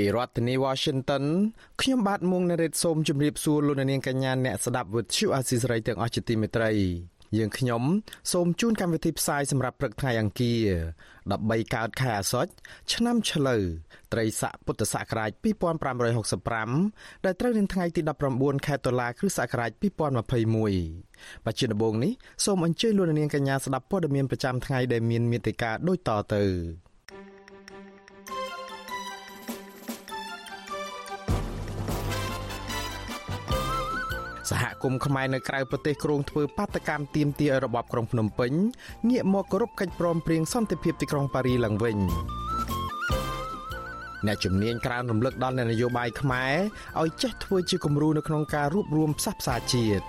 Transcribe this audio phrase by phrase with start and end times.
[0.00, 1.24] ពីរដ្ឋធានី Washington
[1.80, 6.70] ខ្ញុំបាទមុងណារ៉េតសូមជម្រាបសួរលោកនាងកញ្ញាអ្នកស្ដាប់វិទ្យុអាស៊ីសេរីទាំងអស់ជាទីមេត្រី
[7.38, 7.82] យើងខ្ញុំ
[8.32, 10.68] សូមជូនកម្មវិធីផ្សាយសម្រាប់ព្រឹកថ្ងៃអង្គារ
[11.16, 12.52] 13កើតខែអាសត់
[12.92, 13.62] ឆ្នាំឆ្លូវ
[14.12, 15.30] ត្រីស័កពុទ្ធសករាជ
[16.08, 18.00] 2565ដែលត្រូវនឹងថ្ងៃទី
[18.34, 22.12] 19ខែតុលាគ្រិស្តសករាជ2021បច្ចុប្បន្ននេះ
[22.44, 26.44] សូមអញ្ជើញលោកនាងកញ្ញាស្ដាប់ព័ត៌មានប្រចាំថ្ងៃដែលមានមេត្តាដូចតទៅ
[34.50, 38.52] សហគមន៍ខ្មែរនៅក្រៅប្រទេសគ្រោងធ្វើបាតកម្មទាមទារឲ្យរបបក្រុងភ្នំពេញ
[39.10, 41.98] ងាកមកគោរពកិច្ចព្រមព្រៀងសន្តិភាពទីក្រុងប៉ារីឡើងវិញ
[44.26, 46.54] អ្នកជំនាញក្រើនរំលឹកដល់នយោបាយខ្មែរ
[47.00, 50.06] ឲ្យចេះធ្វើជាគំរូនៅក្នុងការរួបរวมផ្សះផ្សាជាតិ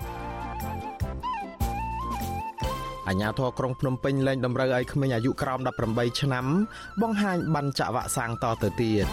[3.08, 6.46] អាញាធរក្រុងភ្នំពេញលែងតម្រូវឲ្យក្មេងអាយុក្រោម18ឆ្នាំ
[7.02, 9.06] បង្ហាញបានចាក់វ៉ាក់សាំងតទៅទៀត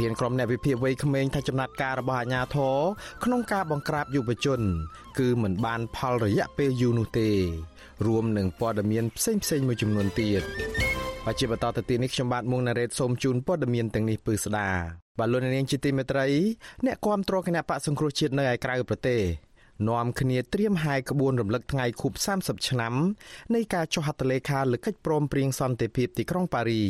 [0.00, 2.76] ធានក្រុមអ្នកវិភាគវ័យក្មេងថាចំណាត់ការរបស់អាជ្ញាធរ
[3.24, 4.60] ក្នុងការបង្ក្រាបយុវជន
[5.18, 7.30] គឺមិនបានផលរយៈពេលយូរនោះទេ
[8.06, 10.42] រួមនឹងព័ត៌មានផ្សេងផ្សេងមួយចំនួនទៀត
[11.26, 14.68] បច្ចុប្បន្នតទៅទីនេះខ្ញុំបាទមុងណារ៉េតសូមជូនព័ត៌មានទាំងនេះពឺស្ដា
[15.18, 16.26] បាទលោកនាងជាទីមេត្រី
[16.86, 19.20] អ្នកគាំទ្រគណៈបកសង្គ្រោះជាតិនៅឯក្រៅប្រទេស
[19.88, 22.94] នាំគ្នាត្រៀមហាយក្បួនរំលឹកថ្ងៃខួប30ឆ្នាំ
[23.54, 26.84] នៃការចុះហត្ថលេខាលើកិច្ចព្រមព្រៀងសន្តិភាពទីក្រុងប៉ារី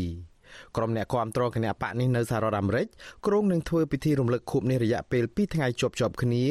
[0.77, 2.87] ក្រុមអ្នកគាំទ្រគណៈបកនេះនៅសហរដ្ឋអាមេរិក
[3.27, 6.45] គ្រោងនឹងធ្វើពិធីរំលឹកខួបនេះរយៈពេល2ថ្ងៃជាប់ជាប់គ្នា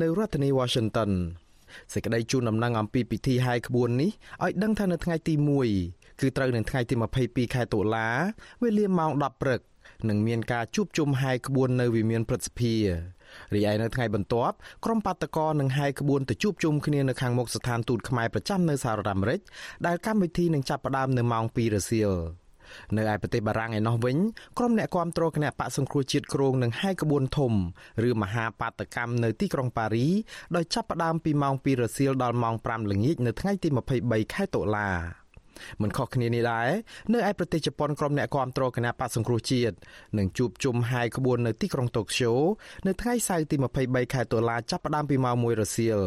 [0.00, 1.10] នៅរដ្ឋធានី Washington
[1.92, 4.10] សេចក្តីជូនដំណឹងអំពីពិធីហាយក្បួននេះ
[4.44, 5.34] ឲ្យដឹងថានៅថ្ងៃទី
[5.76, 8.08] 1គឺត្រូវនឹងថ្ងៃទី22ខែតុលា
[8.62, 9.60] វេលាម៉ោង10ព្រឹក
[10.08, 12.74] នឹងមានការជួបជុំហាយក្បួននៅវិមានព្រឹទ្ធសភា
[13.54, 19.40] រីឯនៅថ្ងៃបន្ទាប់ក្រុមបាតកោនឹងហាយក្បួនទៅជួបជុំគ្នានៅខាងមុខស្ថានទូតខ្មែរប្រចាំនៅសហរដ្ឋអាមេរិក
[19.86, 22.12] ដែលកម្មវិធីនឹងចាប់ផ្ដើមនៅម៉ោង2រសៀល
[22.96, 24.16] នៅឯប្រទេសបារាំងឯណោះវិញ
[24.58, 27.52] ក្រុមអ្នកគាំទ្រគណៈបកសង្គ្រោះជាតិគ្រងនឹងហាយក្បួនធំ
[28.08, 30.08] ឬមហាបាតកម្មនៅទីក្រុងប៉ារី
[30.56, 33.68] ដោយចាប់ផ្ដើមពីម៉ោង2រសៀលដល់ម៉ោង5ល្ងាចនៅថ្ងៃទី
[34.00, 34.90] 23ខែតុលា
[35.82, 36.68] មិនខុសគ្នានេះដែរ
[37.12, 39.74] នៅឯប្រទេសជប៉ុនក្រុមអ្នកគាំទ្រគណៈបកសង្គ្រោះជាតិ
[40.18, 42.32] នឹងជួបជុំហាយក្បួននៅទីក្រុងតូក្យូ
[42.86, 46.00] នៅថ្ងៃសៅរ៍ទី23ខែតុលាចាប់ផ្ដើមពីម៉ោង1រសៀល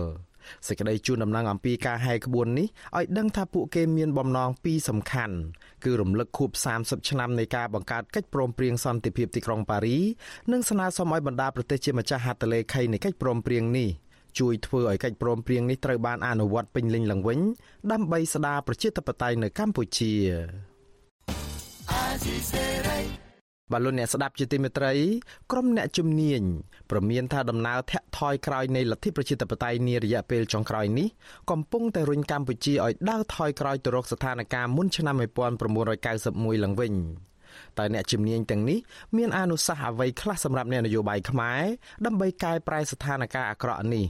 [0.68, 5.36] សេចក្តីជូនដំណឹងអំពីការហែកក្បួននេះឲ្យដឹងថាពួកគេមានបំណងពីរសំខាន់
[5.84, 9.98] គឺរំលឹកខួប30ឆ្នាំនៃការបង្កើតកិច្ចព្រមព្រៀងសន្តិភាពទីក្រុងប៉ារី
[10.52, 13.90] និងស្នើសុំឲ្យបណ្ដាប្រទេសជាម្ចាស់ហត្ថលេខីនៃកិច្ចព្រមព្រៀងនេះ
[14.40, 17.40] ជួយធ្វើឲ្យកិច្ចព្រមព្រៀងនេះត្រូវបានអនុវត្តពេញលេញឡើងវិញ
[17.92, 20.14] ដើម្បីស្ដារប្រជាធិបតេយ្យនៅកម្ពុជា
[23.72, 24.94] បាទលោកអ្នកស្ដាប់ជាទីមេត្រី
[25.52, 26.42] ក្រុមអ្នកជំនាញ
[26.92, 31.08] ប្រមានថាដំណើរធាក់ថយក្រោយនៃលទ្ធិប្រជាធិបតេយ្យនារយៈពេលចុងក្រោយនេះ
[31.52, 35.16] កំពុងតែរុញកម្ពុជាឲ្យដើរថយក្រោយទៅរកស្ថានភាពមុនឆ្នាំ
[35.70, 36.94] 1991ឡើងវិញ
[37.78, 38.80] តែអ្នកជំនាញទាំងនេះ
[39.18, 41.62] មានអនុសាសន៍អ្វីខ្លះសម្រាប់អ្នកនយោបាយខ្មែរ
[42.06, 44.06] ដើម្បីកែប្រែស្ថានភាពអាក្រក់នេះ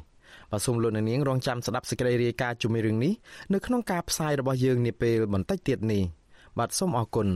[0.52, 3.14] បាទសូមលោកនាងរងចាំស្ដាប់សេចក្តីរាយការណ៍ជំរឿងនេះ
[3.54, 6.04] នៅក្នុងការផ្សាយរបស់យើងនាពេលបន្តិចទៀតនេះ
[6.60, 7.30] បាទសូមអរគុណ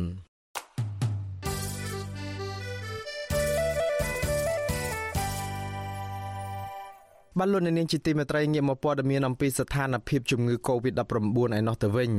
[7.39, 12.11] បានលោកនាងជាទីមេត្រីងាកមកព័ត៌មានអំពីស្ថានភាពជំងឺ Covid-19 ឯណោះទៅវិញ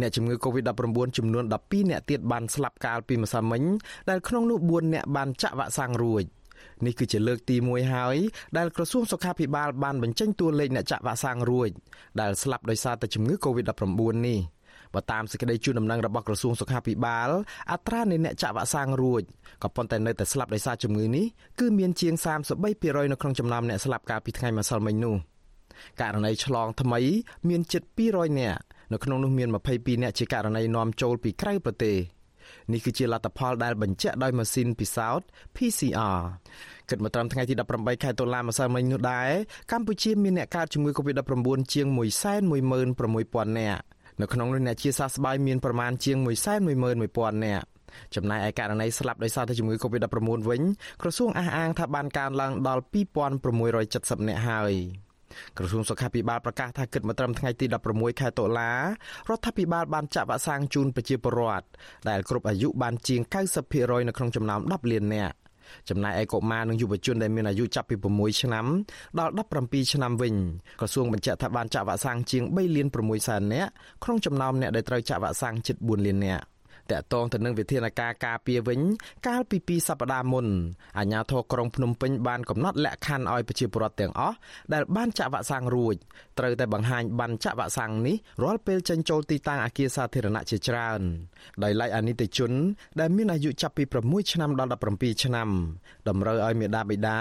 [0.00, 3.62] អ្នកជំងឺ Covid-19 ចំនួន12អ្នកទៀតបានស្លាប់កាលពីម្សិលមិញ
[4.10, 6.24] ដែលក្នុងនោះ4អ្នកបានចាក់វ៉ាក់សាំងរួច
[6.86, 8.16] នេះគឺជាលើកទី1ហើយ
[8.56, 11.70] ដែលក្រសួងសុខាភិបាលបានបញ្ចេញតួលេខអ្នកចាក់វ៉ាក់សាំងរួច
[12.20, 14.38] ដែលស្លាប់ដោយសារតែជំងឺ Covid-19 នេះ
[14.94, 17.30] បើតាមសេចក្តីជូនដំណឹងរបស់ក្រសួងសុខាភិបាល
[17.72, 19.22] អត្រានៃអ្នកចាក់វ៉ាក់សាំងរួច
[19.62, 21.26] ក៏ប៉ុន្តែនៅតែស្លាប់ដោយសារជំងឺនេះ
[21.60, 25.16] គឺមានជាង33%នៅក្នុងចំណោមអ្នកស្លាប់កាលពីថ្ងៃម្សិលមិញនោះ
[26.00, 27.00] ករណីឆ្លងថ្មី
[27.48, 27.82] មានជិត
[28.12, 28.60] 200នាក់
[28.92, 31.96] នៅក្នុងនោះមាន22នាក់ជាករណីនាំចូលពីក្រៅប្រទេស
[32.72, 35.26] នេះគឺជាលទ្ធផលដែលបញ្ជាក់ដោយម៉ាស៊ីនពិសោធន៍
[35.56, 36.18] PCR
[36.88, 39.30] គិតមកត្រឹមថ្ងៃទី18ខែតុលាម្សិលមិញនោះដែរ
[39.72, 43.84] កម្ពុជាមានអ្នកកើតជំងឺ Covid-19 ជាង116,000នាក់
[44.20, 46.16] នៅក្នុងនោះអ្នកជាសះស្បើយមានប្រមាណជាង
[46.80, 47.66] 111,000នាក់
[48.14, 50.62] ចំណែកឯករណីស្លាប់ដោយសារតែជំងឺ Covid-19 វិញ
[51.02, 54.74] ក្រសួងអះអាងថាបានកើនឡើងដល់2670នាក់ហើយ
[55.58, 58.72] ក្រសួងសុខាភិបាលប្រកាសថាគិតមកត្រឹមថ្ងៃទី16ខែតុលា
[59.28, 61.66] រដ្ឋាភិបាលបានចាក់វ៉ាក់សាំងជូនប្រជាពលរដ្ឋ
[62.08, 63.20] ដែលគ្រប់អាយុបានជាង
[63.64, 65.36] 90%នៅក្នុងចំណោម10លាននាក់
[65.88, 68.66] ចំណែកឯកុមារនិងយុវជនដែលមានអាយុចាប់ពី6ឆ្នាំ
[69.18, 69.32] ដល់
[69.62, 70.34] 17ឆ្នាំវិញ
[70.80, 73.70] ក្រសួងបញ្ជាក់ថាបានចាក់វ៉ាក់សាំងជាង3លាន6សែននាក់
[74.04, 76.44] ក្នុងចំណោមអ្នកដែលត្រូវចាក់វ៉ាក់សាំងជិត4លាននាក់
[76.92, 78.80] តកតងទៅនឹងវិធានការការពារវិញ
[79.26, 80.46] កាលពី2សប្តាហ៍មុន
[80.98, 84.36] អាជ្ញាធរក្រុងភ្នំពេញបានកំណត់លក្ខខណ្ឌឲ្យប្រជាពលរដ្ឋទាំងអស់
[84.72, 85.94] ដែលបានចាក់វ៉ាក់សាំងរួច
[86.38, 91.00] ត្រូវតែបង្ហាញបានចាក់វ៉ាក់សាំងនេះរាល់ពេលចេញចូលទីតាំងអគារសាធារណៈជាច្រើន
[91.62, 92.52] ដោយឡែកអានិតិជន
[93.00, 95.48] ដែលមានអាយុចាប់ពី6ឆ្នាំដល់17ឆ្នាំ
[96.08, 97.18] តម្រូវឲ្យមេដាបិតា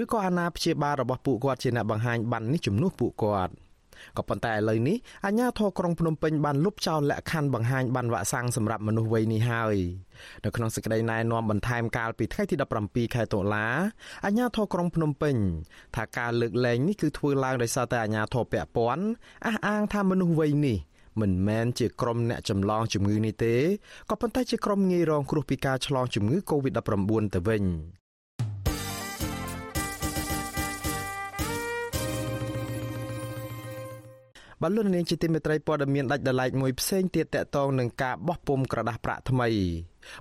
[0.00, 3.54] ឬក៏អាណាព្យាបាលរបស់ពួកគាត់ជាអ្នកបង្ហាញបាននេះជំនួសពួកគាត់
[4.18, 4.96] ក៏ប៉ុន្តែឥឡូវនេះ
[5.26, 9.76] អាជ្ញាធរក្រុងភ្នំពេញបានលុបចោលលក្ខខណ្ឌបង្ហាញបានវ៉ាក់សាំងសម្រាប់មនុស្សវ័យនេះហើយ
[10.44, 13.66] នៅក្នុងសេចក្តីណែនាំបន្ថែមកាលពីថ្ងៃទី17ខែតុលា
[14.24, 15.36] អាជ្ញាធរក្រុងភ្នំពេញ
[15.96, 19.04] ថាការលើកលែងនេះគឺធ្វើឡើងដោយសារតែអាជ្ញាធរពាក់ព័ន្ធ
[19.46, 20.78] អះអាងថាមនុស្សវ័យនេះ
[21.20, 23.54] មិនមែនជាក្រុមអ្នកចម្លងជំងឺនេះទេ
[24.10, 27.62] ក៏ប៉ុន្តែជាក្រុមងាយរងគ្រោះពីការឆ្លងជំងឺ Covid-19 ទៅវិញ
[34.64, 39.48] បាទលោកនាងជាទីមេត្រីព័ត៌មានដាច់ដライមួយផ្សេងទៀតតកតងនឹងការបោះពុំក្រដាស់ប្រាក់ថ្មី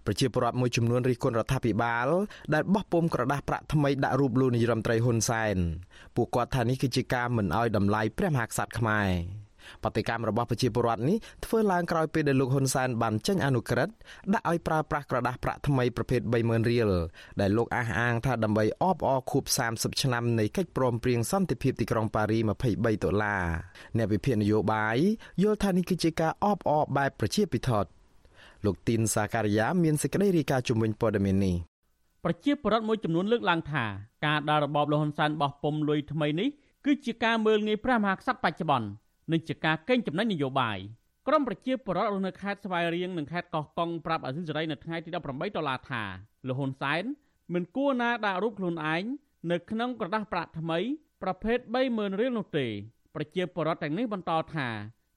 [0.06, 2.08] ប្រជាពលរដ្ឋមួយចំនួនរិះគន់រដ្ឋាភិបាល
[2.54, 5.58] ដែលបោះពុំក្រដាស់ប្រាក់ថ្មីដាក់រូបលោកនាយរដ្ឋមន្ត្រីហ៊ុនសែន
[6.16, 9.10] ពួកគាត់ថានេះគឺជាការមិនអោយតម្លៃព្រះមហាក្សត្រខ្មែរ
[9.84, 13.94] បដកម្មរបស់ប្រជាពលរដ្ឋនេះធ្វើឡើងក្រោយពេលដែលលោកហ៊ុនសែនបានចេញអនុក្រឹត្យ
[14.34, 16.90] ដាក់ឲ្យប្រើប្រាស់ក្រដាសប្រាក់ថ្មីប្រភេទ30000រៀល
[17.42, 22.40] ដែលលោកអះអាងថាដើម្បីអបអរខួប30ឆ្នាំនៃកិច្ចព្រមព្រៀងសន្តិភាពទីក្រុងប៉ារី
[22.72, 23.44] 23ដុល្លារ
[23.98, 24.98] អ្នកវិភាគនយោបាយ
[25.42, 27.72] យល់ថានេះគឺជាការអបអរបែបប្រជាពិធ
[28.66, 31.56] លោកទីនសាការីយ៉ាមានសេចក្តីរាយការណ៍ជំវិញព័ត៌មាននេះ
[32.26, 33.84] ប្រជាពលរដ្ឋមួយចំនួនលើកឡើងថា
[34.26, 36.50] ការដើររបបលហ៊ុនសែនបោះពុំលុយថ្មីនេះ
[36.86, 38.88] គឺជាការមើលងាយព្រះមហាក្សត្របច្ចុប្បន្ន
[39.32, 40.78] និងជាការកេងចំណេញនយោបាយ
[41.28, 46.04] ក្រមប្រជាពលរដ្ឋនៅខេត្តស្វាយរៀងនិងខេត្តកោះកុងប្រាប់អាស៊ីសេរីនៅថ្ងៃទី18ដុល្លារថា
[46.48, 47.04] លហ៊ុនសែន
[47.54, 49.04] មិនគួរណាដាក់រូបខ្លួនឯង
[49.52, 50.80] នៅក្នុងក្រដាស់ប្រាក់ថ្មី
[51.24, 51.58] ប្រភេទ
[51.90, 52.68] 30000រៀលនោះទេ
[53.16, 54.68] ប្រជាពលរដ្ឋទាំងនេះបន្តថា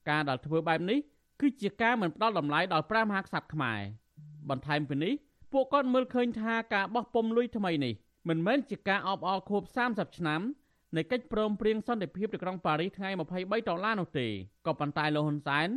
[0.09, 0.99] ការដែលធ្វើបែបនេះ
[1.41, 3.79] គឺជាការមិនផ្ដល់តម្លៃដល់ព្រះមហាក្សត្រខ្មែរ
[4.49, 5.13] បន្ថែមពីនេះ
[5.51, 7.93] ពួកគាត់មើលឃើញថាការបោះពុំលុយថ្មីនេះ
[8.29, 9.61] មិនមែនជាការអបអរខួប
[9.91, 10.41] 30ឆ្នាំ
[10.95, 14.27] នៃកិច្ចព្រមព្រៀងសន្តិភាពទីក្រុងប៉ារីសថ្ងៃ23ដុល្លារនោះទេ
[14.65, 15.67] ក៏ប៉ុន្តែលោកហ៊ុនសែន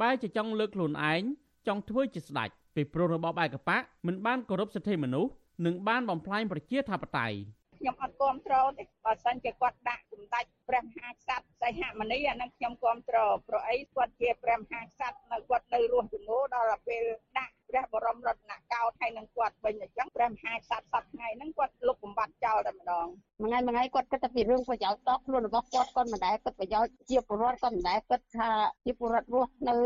[0.00, 1.22] បែរជាចង់លើកខ្លួនឯង
[1.66, 5.32] ចង់ធ្វើជាស្ដេចពីព្រោះរបបឯកបកមិនបានគោរពសិទ្ធិមនុស្ស
[5.66, 7.36] និងបានបំផ្លាញប្រជាធិបតេយ្យ
[7.78, 17.04] ខ្ញុំអត់គ្រប់គ្រងទេបើសិនជាគាត់ដាក់សម្ដេចព្រះមហាក្សត្រសីហមុនីអានឹងខ្ញុំគ្រប់គ្រងព្រោះអីគាត់ជាព្រះមហាក្សត្រនៅគាត់នៅរស់ជំនួដល់ពេល
[17.38, 23.06] ដាក់ ព្រះបរមរតនកោដ្ឋហើយនឹងគាត់វិញអញ្ចឹងព្រះមហាក្សត្រសប្ថ្ងៃហ្នឹងគាត់លុបបំបត្តិចោលតែម្ដង
[23.40, 28.50] មួយថ្ងៃមួយថ្ងៃគាត់គិតតែពីរឿងប្រយោជន៍តខ្លួនរបស់គាត់គាត់មិនដែលគិតប្រយោជន៍ជាពលរដ្ឋគាត់មិនដែលគិតថា
[28.84, 29.76] ជាពលរដ្ឋរស់នៅ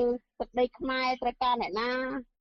[0.41, 1.89] ទឹកដីខ្មែរត្រូវការអ្នកណា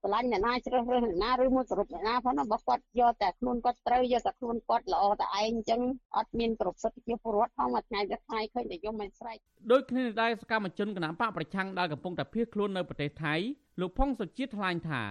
[0.02, 5.82] ស្រឡាញ់អ្នកណាជ្រើសរើសអ្នកណាឬមួយគោរពអ្នកណាផងរបស់គាត់យកតែខ្លួនគាត់ត្រូវយកតែខ្លួនគាត់ល្អតែឯងអញ្ចឹង
[6.18, 9.38] អត់មានគ្រប់សិទ្ធិជាពលរដ្ឋផងមួយថ្ងៃទៅថ្ងៃឃើញតែយំមិនស្រេច
[9.72, 13.36] ដូចគ្នាដែរសកម្មជនគណៈបកប្រឆាំងដែលកំពុងតែភៀសខ្លួននៅប្រទេសថៃ
[13.82, 15.04] លោកផុងសុជាតិថ្លែងថា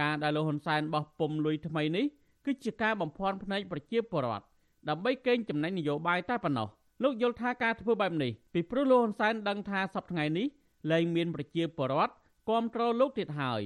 [0.00, 2.04] ការដែលលោកហ៊ុនសែនបោះពុំលុយថ្មីនេះ
[2.46, 4.44] គឺជាការបំភាន់ភ្នែកប្រជាពលរដ្ឋ
[4.88, 6.68] ដើម្បីកេងចំណេញនយោបាយតែប៉ុណ្ណោះ
[7.02, 10.46] លោកយល់ថាការធ្វើបែបនេះពីព្រោះលោកហ៊ុនសែនដឹងថាសប្តាហ៍ថ្ងៃនេះ
[10.90, 12.12] លែងមានប្រជាពលរដ្ឋ
[12.48, 13.62] គ្រប់គ្រងលោកទៀតហើយ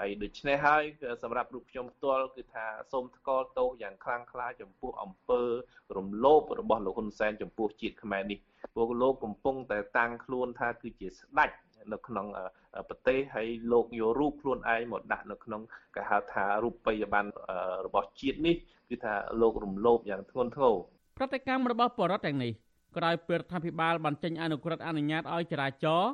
[0.00, 0.82] ហើយដូច្នេះហើយ
[1.22, 5.42] សម្រាប់រូបខ្ញុំផ្ទាល់គឺថាសូមថ្កោលទោសយ៉ាងខ្លាំងក្លាចំពោះអំពើ
[5.96, 8.38] រំលោភរបស់លោកហ៊ុនសែនចំពោះជាតិខ្មែរនេះ
[8.76, 11.50] ពួកលោកកំពុងតែតាំងខ្លួនថាគឺជាស្ដេច
[11.92, 12.26] នៅក្នុង
[12.88, 15.60] ប្រទេសហើយលោកយករូបខ្លួនឯងមកដាក់នៅក្នុង
[15.94, 17.30] គេហៅថារូបិយប័ណ្ណ
[17.86, 18.56] របស់ជាតិនេះ
[18.90, 20.74] គឺថាលោករំលោភយ៉ាងធ្ងន់ធ្ងរ
[21.18, 22.52] ប្រតិកម្មរបស់បរដ្ឋទាំងនេះ
[22.96, 26.10] ក្រោយពេលរដ្ឋាភិបាលបានចេញអនុក្រឹត្យអនុញ្ញាតឲ្យចរាចរណ៍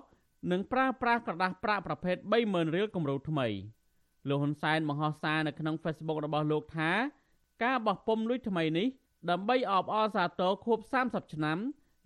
[0.51, 3.47] និងប្រើប្រាស់ក្រដាសប្រាក់ប្រភេទ30000រៀលគម្រោងថ្មី
[4.29, 6.91] លោកហ៊ុនសែនបង្ហោះសារនៅក្នុង Facebook របស់លោកថា
[7.65, 8.87] ការបោះពុំលុយថ្មីនេះ
[9.31, 11.59] ដើម្បីអបអរសាទរខួប30ឆ្នាំ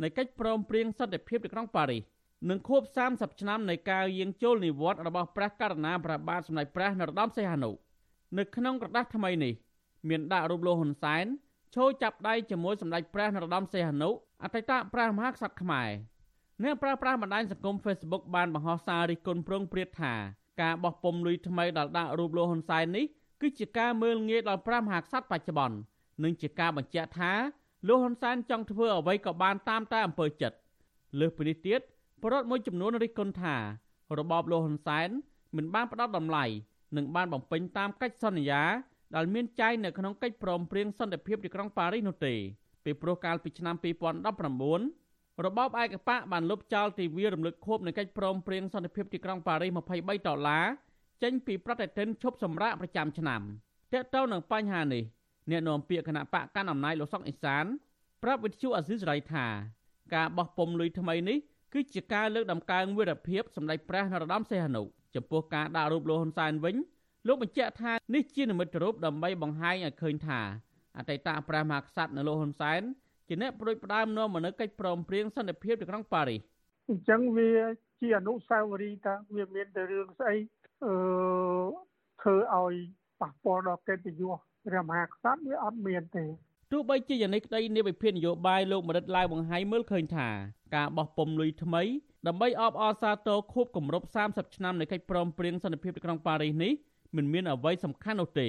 [0.02, 2.02] នៃកិច្ចព្រមព្រៀងសន្តិភាពទីក្រុងប៉ារីស
[2.50, 2.82] និងខួប
[3.12, 7.70] 30ឆ្នាំនៃការយាងចូលនិវត្តន៍របស់ព្រះករុណាព្រះបាទសម្ដេចព្រះនរោត្តមសីហនុ
[8.38, 9.54] នៅក្នុងក្រដាស់ថ្មីនេះ
[10.08, 11.25] មានដាក់រូបលោកហ៊ុនសែន
[11.75, 14.11] ឈរចាប់ដៃជាមួយសម្ដេចព្រះនរោត្តមសីហនុ
[14.42, 15.90] អតីតព្រះមហាក្សត្រខ្មែរ
[16.62, 20.14] អ្នកប្រើប្រាស់បណ្ដាញសង្គម Facebook បានបង្ហោះសាររិះគន់ប្រងព្រាតថា
[20.62, 23.04] ការបោះពុំលុយថ្មីដល់ដាក់រូបលោកហ៊ុនសែននេះ
[23.40, 25.76] គឺជាការមើលងាយដល់ព្រះមហាក្សត្របច្ចុប្បន្ន
[26.25, 27.32] និងជាការបញ្ជាក់ថា
[27.88, 30.56] លោកហ៊ុនសែនចង់ធ្វើអ្វីក៏បានតាមតែអំពើចិត្ត
[31.20, 31.80] លើសពីនេះទៀត
[32.23, 33.57] បរដ្ឋមួយចំនួនរិះគន់ថា
[34.19, 35.09] របបលោកហ៊ុនសែន
[35.57, 36.45] មិនបានផ្ដល់តម្លៃ
[36.97, 38.62] និងបានបំពេញតាមកិច្ចសន្យា
[39.17, 42.35] ដែលមានចែងនៅក្នុងកិច្ចព្រមព្រៀងសន្តិភាពទីក្រុងប៉ារីសនោះទេ
[42.85, 43.76] ពីព្រោះកាលពីឆ្នាំ
[44.81, 50.64] 2019របបឯកបកបានលុបចោលទិវារំលឹកខួបនៃកិច្ចព្រមព្រៀងសន្តិភាពទីក្រុងប៉ារីស23ដុល្លារ
[51.23, 53.43] ចេញពីប្រតិទិនឈប់សម្រាកប្រចាំឆ្នាំ
[53.93, 55.02] តើតើនឹងបញ្ហានេះ
[55.50, 57.64] អ្នកនាំពាក្យគណៈបកកាន់អំណាចលោកសុកអេសាន
[58.23, 59.47] ប្រាប់វិទ្យុអាស៊ីសេរីថា
[60.14, 61.38] ការបោះពុំលុយថ្មីនេះ
[61.73, 64.83] គឺជាការលើកដំកើងវីរភាពសម្ដេចព្រះនរោត្តមសីហនុ
[65.14, 66.76] ចំពោះការដាក់រូបលោកហ៊ុនសែនវិញ
[67.26, 70.41] លោកបញ្ជាក់ថានេះជានិមិត្តរូបដើម្បីបង្ហាញឲ្យឃើញថា
[70.99, 72.83] អតីតព្រះមហាក្សត្រនៅលោកហ៊ុនសែន
[73.29, 76.41] ជាអ្នកប្រួយផ្ដើមនាំមកនូវកិច្ចព្រមព្រៀងសន្តិភាពនៅក្នុងប៉ារីស
[76.88, 77.50] អញ្ចឹងវា
[78.00, 80.37] ជាអនុស្សាវរីយ៍តាវាមានតែរឿងស្អី
[80.85, 80.95] អឺ
[82.23, 82.75] ធ្វើឲ្យ
[83.21, 86.25] ប៉ះពាល់ដល់កិត្តិយសព្រះមហាក្សត្រវាអត់មានទេ
[86.73, 90.29] ទោះបីជាយ៉ាងនេះក្តីនាយវិភាននយោបាយលោកមរិតឡាវបង្ហាញមើលឃើញថា
[90.75, 91.83] ការបោះពុំលុយថ្មី
[92.26, 96.73] ដើម្បីអបអរសាទរខួបគម្រប់30ឆ្នាំនៃកិច្ចព្រមព្រៀងសន្តិភាពនៅក្នុងប៉ារីសនេះ
[97.17, 98.49] មិនមានអ្វីសំខាន់នោះទេ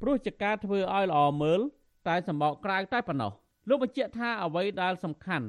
[0.00, 1.60] ព្រោះជាការធ្វើឲ្យល្អមើល
[2.08, 3.32] តែសម្បកក្រៅតែប៉ុណ្ណោះ
[3.68, 5.46] លោកបញ្ជាក់ថាអ្វីដែលសំខាន់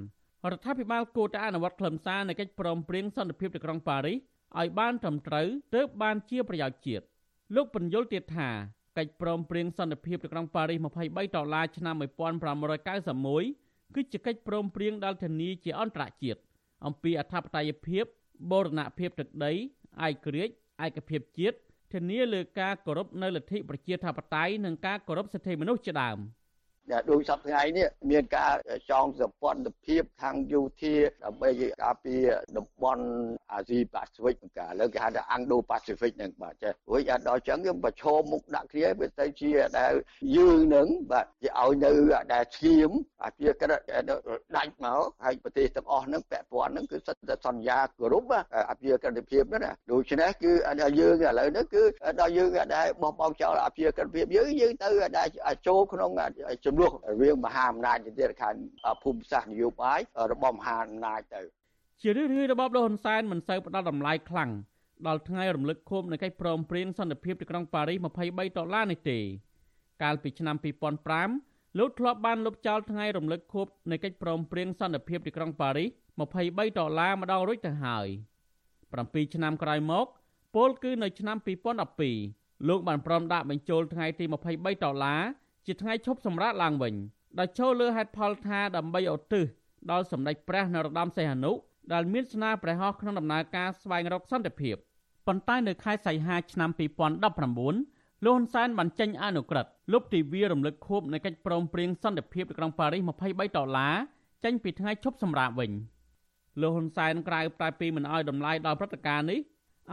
[0.51, 4.17] រដ្ឋាភិបាលគួរតែអនុវត្តខ្លឹមសារនៃកិច្ចព្រមព្រៀងសន្តិភាពនៅក្នុងប៉ារីស
[4.59, 7.05] ឲ្យបានត្រឹមត្រូវទើបបានជាប្រយោជន៍ជាតិ
[7.55, 8.49] លោកបញ្យលទៀតថា
[8.97, 16.39] កិច្ចព្រមព្រៀងសន្តិភាពនៅក្នុងប៉ារីស23ដុល្លារឆ្នាំ1591គឺជាកិច្ចព្រមព្រៀងដែលធានាជាអន្តរជាតិ
[16.85, 18.05] អំពីអធិបតេយ្យភាព
[18.51, 19.51] បូរណភាពទឹកដី
[20.07, 20.53] ឯករាជ្យ
[20.85, 21.57] ឯកភាពជាតិ
[21.93, 26.17] ធានាលើការគោរពនៅលទ្ធិប្រជាធិបតេយ្យនិងការគោរពសិទ្ធិមនុស្សជាដើម។
[27.09, 28.53] ដូចសប្តាហ៍ថ្ងៃនេះមានការ
[28.91, 31.49] ចងសម្ព័ន្ធភាពខាងយោធាដើម្បី
[31.83, 32.25] ការពារ
[32.57, 33.05] តំបន់
[33.51, 39.93] អាស៊ីប៉ាស៊ីហ្វិកកាលើគេហៅថាអាំងដូប៉ាស៊ីហ្វិកហ្នឹងបាទចេះរួចដល់ចឹងយើងប្រឈមមុខដាក់គ្នាវាទៅជាដែល
[40.37, 41.91] យើងនឹងបាទគេឲ្យនៅ
[42.33, 42.91] ដែលឈាម
[43.23, 43.79] អាជាក្រិត
[44.55, 48.23] ដាច់មកហើយប្រទេសទាំងអស់ហ្នឹងពាក់ព័ន្ធហ្នឹងគឺសិតតែសន្យាគោរព
[48.69, 50.51] អាជាក្រិតភាពហ្នឹងណាដូច្នេះគឺ
[50.99, 51.83] យើងឥឡូវហ្នឹងគឺ
[52.19, 55.27] ដល់យើងដែលបោះបង់ចោលអាជាក្រិតភាពយើងយើងទៅដែល
[55.67, 56.11] ចូលក្នុង
[56.73, 58.55] ចំនួនរវាងមហាអំណាចទៅទៀតខាង
[59.03, 59.99] ភូមិសាស្ត្រនយោបាយ
[60.31, 61.41] របស់មហាអំណាចទៅ
[62.01, 64.51] ជារឿយៗរបបលហ៊ុនសែនមិនសូវផ្ដល់តម្លៃខ្លាំង
[65.07, 69.19] ដល់ថ្ងៃរំលឹកខួបនៃកិច្ចព្រមព្រៀងសន្តិភាពទីក្រុងប៉ារីស23ដុល្លារនេះទេ
[70.03, 70.55] កាលពីឆ្នាំ
[71.17, 75.89] 2005លោកធ្លាប់បានលុបចោលថ្ងៃរំលឹកខួបនៃកិច្ចព្រមព្រៀងសន្តិភាពទីក្រុងប៉ារីស
[76.29, 78.07] 23ដុល្លារម្ដងរួចទៅហើយ
[78.71, 80.07] 7ឆ្នាំក្រោយមក
[80.55, 81.37] ពលគឺនៅឆ្នាំ
[82.01, 85.21] 2012លោកបានព្រមដាក់បញ្ចូលថ្ងៃទី23ដុល្លារ
[85.65, 86.93] ជាថ្ងៃឈប់សម្រាកឡើងវិញ
[87.39, 89.45] ដោយចូលលើហេតុផលថាដើម្បីឧទ្ទិស
[89.91, 91.51] ដល់សម្ដេចព្រះនរោត្តមសីហនុ
[91.93, 94.75] ដែលមានស្នាព្រះហស្ថក្នុងដំណើរការស្វែងរកសន្តិភាព
[95.27, 103.95] ប៉ុន្តែនៅខែសីហាឆ្នាំ2019លោកហ៊ុនសែនបានចេញអនុក្រឹត្យលុបទិវារំលឹកខួបនៃកិច្ចព្រមព្រៀងសន្តិភាពនៅក្រុងប៉ារីស23ដុល្លារ
[104.43, 105.71] ចេញពីថ្ងៃឈប់សម្រាកវិញ
[106.61, 109.39] លោកហ៊ុនសែនក្រៅតែពីមិនអោយតម្លៃដល់ព្រឹត្តិការណ៍នេះ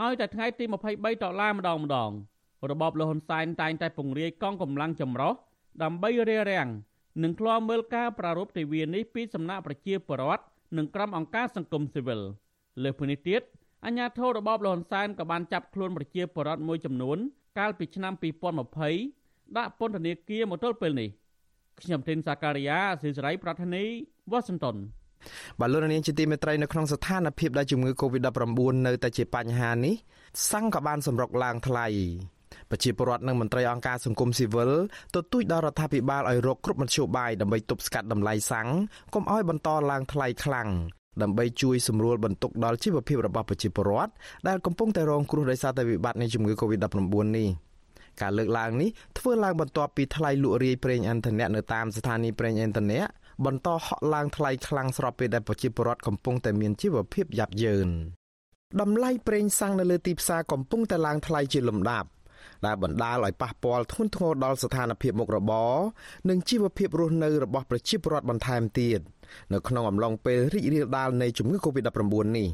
[0.02, 2.10] ឲ្យតែថ្ងៃទី23ដុល្លារម្ដងម្ដង
[2.70, 5.32] របបលោកហ៊ុនសែនតែងតែពង្រាយកងកម្លាំងចម្រុះ
[5.82, 6.68] ដើម្បីរារាំង
[7.22, 10.44] និងឃ្លាំមើលការប្រារព្ធទិវានេះពីសំណាក់ប្រជាពលរដ្ឋ
[10.76, 12.20] និងក្រុមអង្គការសង្គមស៊ីវិល
[12.82, 13.42] លើពីនេះទៀត
[13.84, 17.18] អាជ្ញាធររបបលហ៊ុនសែនក៏បានចាប់ខ្លួនប្រជាពលរដ្ឋមួយចំនួន
[17.58, 18.12] កាលពីឆ្នាំ
[18.84, 21.10] 2020ដាក់ពន្ធនាគារមកទល់ពេលនេះ
[21.80, 23.84] ខ្ញុំទីនសាការីយ៉ាស៊ីសេរីប្រធានី
[24.30, 24.76] វ៉ាស៊ីនតោន
[25.60, 29.94] បាទលោកនាងជាទីមេត្រីនៅក្នុងស្ថានភាពដែលជំងឺ Covid-19 នៅតែជាបញ្ហានេះ
[30.50, 31.86] សាំងក៏បានសម្រុកឡើងថ្លៃ
[32.70, 34.70] ប្រជាពលរដ្ឋនិងមន្ត្រីអង្គការសង្គមស៊ីវិល
[35.14, 38.68] ទទូចដល់រដ្ឋាភិបាលឲ្យរកគ្រប់មធ្យោបាយដើម្បីទប់ស្កាត់តម្លៃសាំង
[39.14, 40.68] កុំឲ្យបន្តឡើងថ្លៃខ្លាំង
[41.22, 44.12] ដើម្បីជួយសម្រួលបន្ទុកដល់ជីវភាពរបស់ប្រជាពលរដ្ឋ
[44.48, 46.96] ដែលកំពុងតែរងគ្រោះដោយសារតែវិបត្តិនៃជំងឺ Covid-19
[47.38, 47.48] នេះ
[48.20, 53.02] ការលើកឡើងនេះធ្វើឡើងបន្ទាប់ពីថ្លៃលក់រាយប្រេងឥន្ធនៈនៅតាមស្ថានីយ៍ប្រេងឥន្ធនៈ
[53.44, 57.88] បន្តហក់ឡើងថ្លៃខ្លាំងស្របពេលដែលប្រជាពលរដ្ឋកំពុងតែមានជីវភាពយ៉ាប់យ៉ឺន
[58.80, 62.08] តម្លៃប្រេងសាំងនៅលើទីផ្សារកំពុងតែឡើងថ្លៃជាលំដាប់
[62.66, 65.72] ដែលបណ្ដាលឲ្យប៉ះពាល់ធ្ងន់ធ្ងរដល់ស្ថានភាពមុខរបរ
[66.28, 69.00] និងជីវភាពរស់នៅរបស់ប្រជាពលរដ្ឋបន្ថែមទៀត
[69.52, 72.48] នៅក្នុងអំឡុងពេលរីករាលដាលនៃជំងឺ Covid-19 នេះ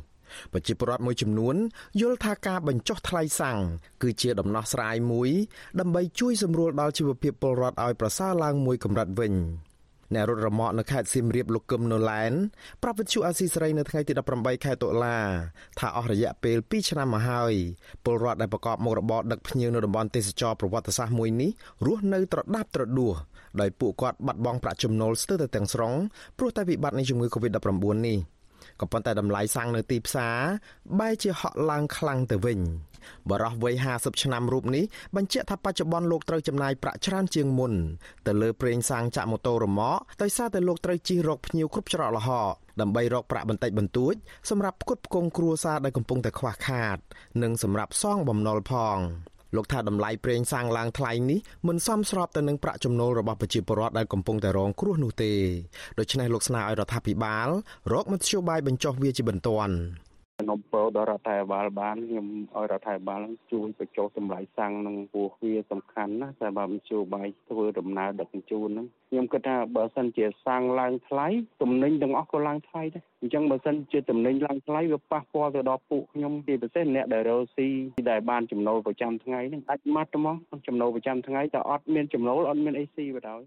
[0.52, 1.56] ប្រជាពលរដ្ឋមួយចំនួន
[2.00, 3.60] យល់ថាការបញ្ចុះថ្លៃសាំង
[4.02, 5.30] គឺជាដំណោះស្រាយមួយ
[5.80, 9.32] ដើម្បីជួយសម្រួលដល់ជីវភាពពលរដ្ឋឲ្យប្រសើរឡើងមួយកម្រិតវិញ។
[10.14, 12.32] អ្នករត់រមាក់នៅខេត្តសៀមរាបលោកកឹមណូឡែន
[12.82, 15.18] ប្រាប់វិទ្យុអាស៊ីសេរីនៅថ្ងៃទី18ខែតុលា
[15.78, 17.54] ថាអស់រយៈពេល2ឆ្នាំមកហើយ
[18.04, 21.50] ពលរដ្ឋដែលប្រកបមុខរបរដឹកភ្ញៀវនៅតំបន់ទេសចរប្រវត្តិសាស្ត្រមួយនេះ
[21.86, 23.14] រស់នៅត្រដាបត្រដួស
[23.60, 25.92] ដោយពួកគាត់បាត់បង់ប្រាក់ចំណូលស្ទើរតែទាំងស្រុង
[26.38, 28.18] ព្រោះតែវិបត្តិនៃជំងឺ Covid-19 នេះ
[28.80, 30.36] ក៏ប៉ុន្តែតម្លៃសាំងនៅទីផ្សារ
[30.98, 32.60] បែរជាហក់ឡើងខ្លាំងទៅវិញ
[33.30, 34.84] បរោះវ័យ50ឆ្នាំរូបនេះ
[35.16, 37.72] បញ្ជាក់ថាបច្ចុប្បន្នលោកត្រូវចំណាយប្រាក់ច្រើនជាងមុន
[38.26, 44.14] ទៅលើប្រេងសាំងចាក់ម៉ូតូរម៉កដោយសារតែលោកត្រូវជិះរកភ្ញៀវគ្រប់ច្រកល្ហកដើម្បីរកប្រាក់បន្តិចបន្តួច
[44.50, 46.98] សម្រាប់ផ្គត់ផ្គង់គ្រួសារដែលកំពុងតែខ្វះខាត
[47.42, 48.98] និងសម្រាប់សងបំណុលផង
[49.56, 55.32] លោកថាតម្លៃប្រេងសាំងឡើងថ្លៃនេះមិនសមស្របទៅនឹងប្រាក់ចំណូលរបស់ប្រជាពលរដ្ឋដែលកំពុងតែរងគ្រោះនោះទេ
[55.98, 57.48] ដូច្នេះលោកស្នើឲ្យរដ្ឋាភិបាល
[57.92, 59.74] រកមធ្យោបាយបញ្ចុះវាជាបន្ទាន់
[60.50, 63.20] នំពោដល់រដ្ឋាភិបាលបានខ្ញុំឲ្យរដ្ឋាភិបាល
[63.52, 71.26] ជួយបញ្ចុះតម្លៃសាំងនឹងពោះវាសំខាន់ណាសម្រាប់មជ្ឈបាយធ្វើដំណើរដឹកជញ្ជូនហ្នឹងខ្ញុំគិតថាបើសិនជាសាំងឡើងថ្លៃ
[71.62, 77.68] ទំនិញទាំងអស់ក៏ឡើងថ្លៃដែរអញ្ចឹងបើសិនជាទំនិញឡើងថ្លៃវាប៉ះពាល់ទៅដល់ពួកខ្ញុំជាពិសេសអ្នកដែលរកស៊ី
[78.10, 83.42] ដែលបានចំណូលប្រចាំថ្ងៃហ្នឹងដាច់ម៉ាត់ទៅមកចំណូលប្រចាំថ្ងៃតែអត់មានចំណូលអត់មានអីស៊ីបណ្ដោយ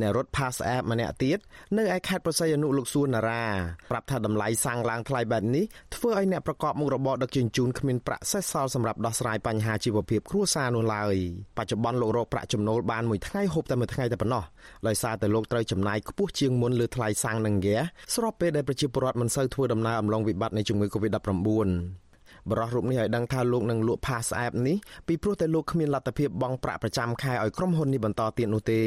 [0.00, 1.38] អ្នករត់ផាសអែបម្នាក់ទៀត
[1.78, 3.44] នៅឯខេត្តប្រស័យអនុលោកសួននារា
[3.90, 11.14] ប្រាប់ថាតម្លៃសាំងឡើងថ្លៃបែបនេះធ្វើឲ្យអ្នកប្រកបមុខរបរដឹកជញ្ជូនគ្មានប្រាក់សេសសល់សម្រាប់ដោះស្រាយបញ្ហាជីវភាពគ្រួសារនោះឡើយ
[11.58, 14.44] បច្ចុប្បន្នលោករកប្រាក់ចំណូលបានមួយថ្ងៃហូបតែមួយថ្ងៃតែប៉ុណ្ណោះ
[14.86, 17.82] ដោយសារតែលោកត្រូវចំណាយខ្ពស់ជាងមុនលើថ្លៃសាំងនិងហ្គាស
[18.14, 22.05] ស្របពេលដែលប្រជាពលរដ្ឋមិនសូវធ្វើដំណើរអំឡុងវិបត្តិនៃជំងឺ Covid-19
[22.50, 24.76] បរិះរូបនេះឲ្យដឹងថាលោកនឹងលក់ផាសស្អែបនេះ
[25.06, 28.80] ពីព្រោះតែលោកគ្មានលទ្ធភាពបង់ប្រាក់ប្រចាំខែឲ្យក្រុមហ៊ុននេះបន្តទៀតនោះទេ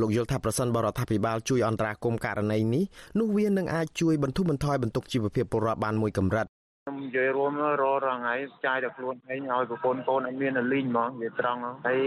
[0.00, 2.84] លោកយល់ថាប្រសិនបរដ្ឋាភិបាលជួយអន្តរាគមន៍ករណីនេះ
[3.18, 6.46] នោះវានឹងអាចជួយបន្ធូរបន្ថយបន្ទុកជីវភាពពលរដ្ឋបានមួយកម្រិត
[6.88, 8.34] ខ្ញុំនិយាយរួមររថ្ងៃ
[8.66, 12.00] ចាយតែខ្លួនឯងឲ្យប្រពន្ធកូនឲ្យមានលីងហ្មងនិយាយត្រង់ហើយ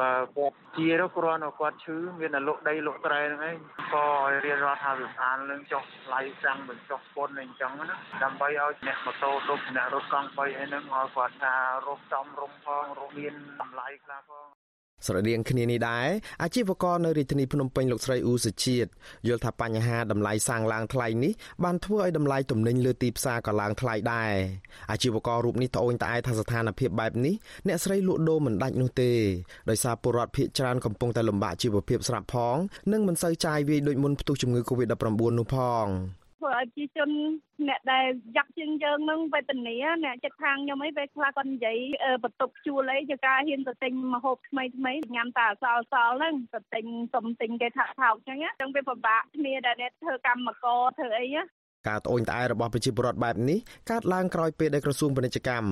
[0.00, 3.56] បើគាត់ជាទៅគ្រាន់តែគាត់ឈឺមានតែលុកដីលុកត្រែហ្នឹងឯង
[3.94, 11.54] ក៏ឲ្យរៀនរដ្ឋាភិបាលនឹងចុះថ្លៃសាំងបញ្ចុះពន្ធអីចឹងណាដើម្បីឲ្យអ្នកម៉ូតូទុកអ្នករត់កង់3អីហ្នឹងឲ្យគាត់ថា
[11.86, 14.59] រកចំរុំផងរកមានតម្លៃខ្លះផង
[15.06, 16.08] ស្រដៀងគ្នានេះដែរ
[16.42, 18.88] អាជីវករនៅរាជធានីភ្នំពេញលោកស្រីអ៊ូសុជាតិ
[19.28, 21.32] យល់ថាបញ្ហាតម្លៃសាំងឡើងថ្លៃនេះ
[21.64, 24.32] បានធ្វើឲ្យតម្លៃទំនិញលើទីផ្សារក៏ឡើងថ្លៃដែរ
[24.90, 27.34] អាជីវកររូបនេះត្អូញត្អែថាស្ថានភាពបែបនេះ
[27.68, 29.12] អ្នកស្រីលក់ដូរមិនដាច់នោះទេ
[29.70, 32.56] ដោយសារពលរដ្ឋភ័យច្រើនកំពុងតែលំបាកជីវភាពស្រាប់ផង
[32.92, 35.06] និងមិនសូវចាយវាយដូចមុនផ្ទុះជំងឺ Covid-19
[35.38, 37.10] នោះផង ធ្វើឲ្យប្រជាជន
[37.68, 38.06] អ្នកដែល
[38.36, 41.78] យ៉ាក់ជាងយើងនឹងវេទនាអ្នកចិត្តខាងខ្ញុំអីពេលខ្លះគាត់និយាយ
[42.24, 51.42] បន្ទប់ជួលអីជាការហ៊ានទៅទិញម្ហូបថ្មីថ្មីញ៉ាំតែអសល់សល់ហ្នឹងទៅទិញសុំទិញគេថាថោកអញ្ចឹងអញ្ចឹងវាពិបាកគ្នាដែលអ្នកធ្វើកម្មករធ្វើអីណា
[51.88, 53.58] ការត្អូញត្អែរបស់ប្រជាពលរដ្ឋបែបនេះ
[53.90, 55.70] កើតឡើងក្រោយពេលដែលក្រសួងពាណិជ្ជកម្ម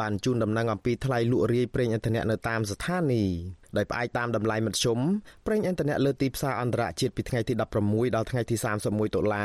[0.00, 3.36] បានជូនដំណឹងអំពីថ្លៃលក់រាយប្រេងឥន្ធនៈនៅតាមស្ថានីយ៍
[3.76, 4.98] ដោយផ្អែកតាមតម្លៃមធ្យម
[5.46, 7.52] ប្រេងឥន្ធនៈលើទីផ្សារអន្តរជាតិពីថ្ងៃទី
[7.84, 9.44] 16ដល់ថ្ងៃទី31តុលា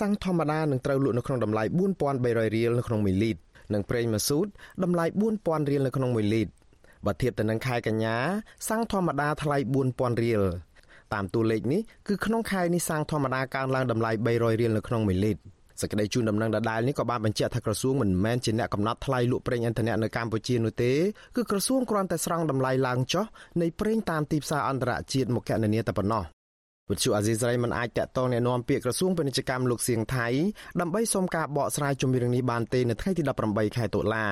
[0.00, 1.62] សាំងធម្មតានឹងត្រូវលក់នៅក្នុងតម្លៃ
[2.08, 3.40] 4300រៀលនៅក្នុង1លីត្រ
[3.74, 4.46] និងប្រេងម៉ាស៊ូត
[4.82, 5.04] តម្លៃ
[5.38, 6.52] 4000រៀលនៅក្នុង1លីត្រ
[7.06, 8.16] បើធៀបទៅនឹងខែកញ្ញា
[8.68, 9.56] សាំងធម្មតាថ្លៃ
[9.90, 10.42] 4000រៀល
[11.14, 15.42] តាមតួលេខនេះគឺក្នុងខែនេះសាំងធម្មតាកើនឡើងតម្លៃ300រៀលនៅក្នុង1លីត្រ
[15.80, 20.92] សេចក្តីជូនដំណឹងដដែលនេះក៏បានបញ្ជាក់ថាក្រសួងមិនមែនជាអ្នកកំណត់ថ្លៃលក់ប្រេងឥន្ធនៈនៅកម្ពុជានោះទេ
[21.36, 23.24] គឺក្រសួងគ្រាន់តែស្រង់តម្លៃឡើងចុះ
[23.60, 26.24] នៃប្រេងតាមទីផ្សារអន្តរជាតិមកគណនាតែប៉ុណ្ណោះ
[26.90, 30.28] វិទ្យុអាស៊ីសេរីមិនអាចតាក់ទងណែនាំពាក្យក្រសួងពាណិជ្ជកម្មលោកសៀងថៃ
[30.80, 34.26] ដើម្បីសុំការបកស្រាយជំរឿងនេះបានទេនៅថ្ងៃទី18ខែតុលា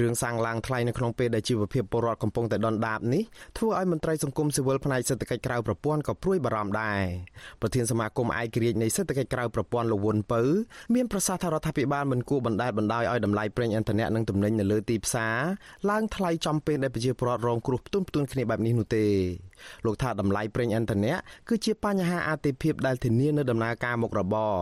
[0.00, 3.22] រឿងសាំងឡើងថ្លៃនៅក្នុងពេលដែលជីវភាពពលរដ្ឋកំពុងតែដុនដាបនេះ
[3.58, 7.02] ធ្វើឲ្យមន្ត្រីសង្គមស៊ីវិលផ្នែកសេដ្ឋកិច្ចក្រៅប្រព័ន្ធក៏ព្រួយបារម្ភដែរ
[7.60, 10.42] ប្រធានសមាគមឯករាជ្យនៃសេដ្ឋកិច្ចក្រៅប្រព័ន្ធលោកវុនពៅ
[10.94, 15.36] មានប្រសាសន៍ថារដ្ឋាភិបាលមិនគួរបណ្តែតបណ្តោយឲ្យតម្លៃប្រេងឥន្ធនៈនិងទំនិញនៅលើទីផ្សារ
[15.90, 19.06] ឡើងថ្លៃចំពេលដែលប្រជាពលរដ្ឋរងគ្រោះផ្ទុនផ្ទួនគ្នាបែបនេះនោះទេ
[19.84, 21.14] លោកថាតម្លៃប្រេងឥន្ធនៈ
[21.48, 24.54] គឺជាបញ្ហាអាទិភាពដែលធានានៅដំណើរការមុខរបរ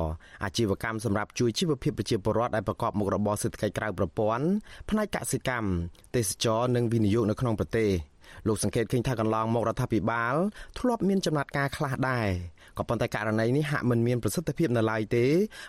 [0.45, 4.47] អាជីវកម្មសម្រាប់ជួយជីវភាពប្រជាពលរដ្ឋដែលប្រកបមុខរបរសេដ្ឋកិច្ចក្រៅប្រព័ន្ធ
[4.91, 5.69] ផ្នែកកសិកម្ម
[6.17, 7.91] ទេសចរនិងវិនិយោគនៅក្នុងប្រទេស
[8.49, 10.35] លោកសង្កេតឃើញថាកន្លងមករដ្ឋាភិបាល
[10.79, 12.29] ធ្លាប់មានចំណាត់ការខ្លះដែរ
[12.79, 15.27] ក៏ប៉ុន្តែករណីនេះហាក់មិនមានប្រសិទ្ធភាពនៅឡើយទេ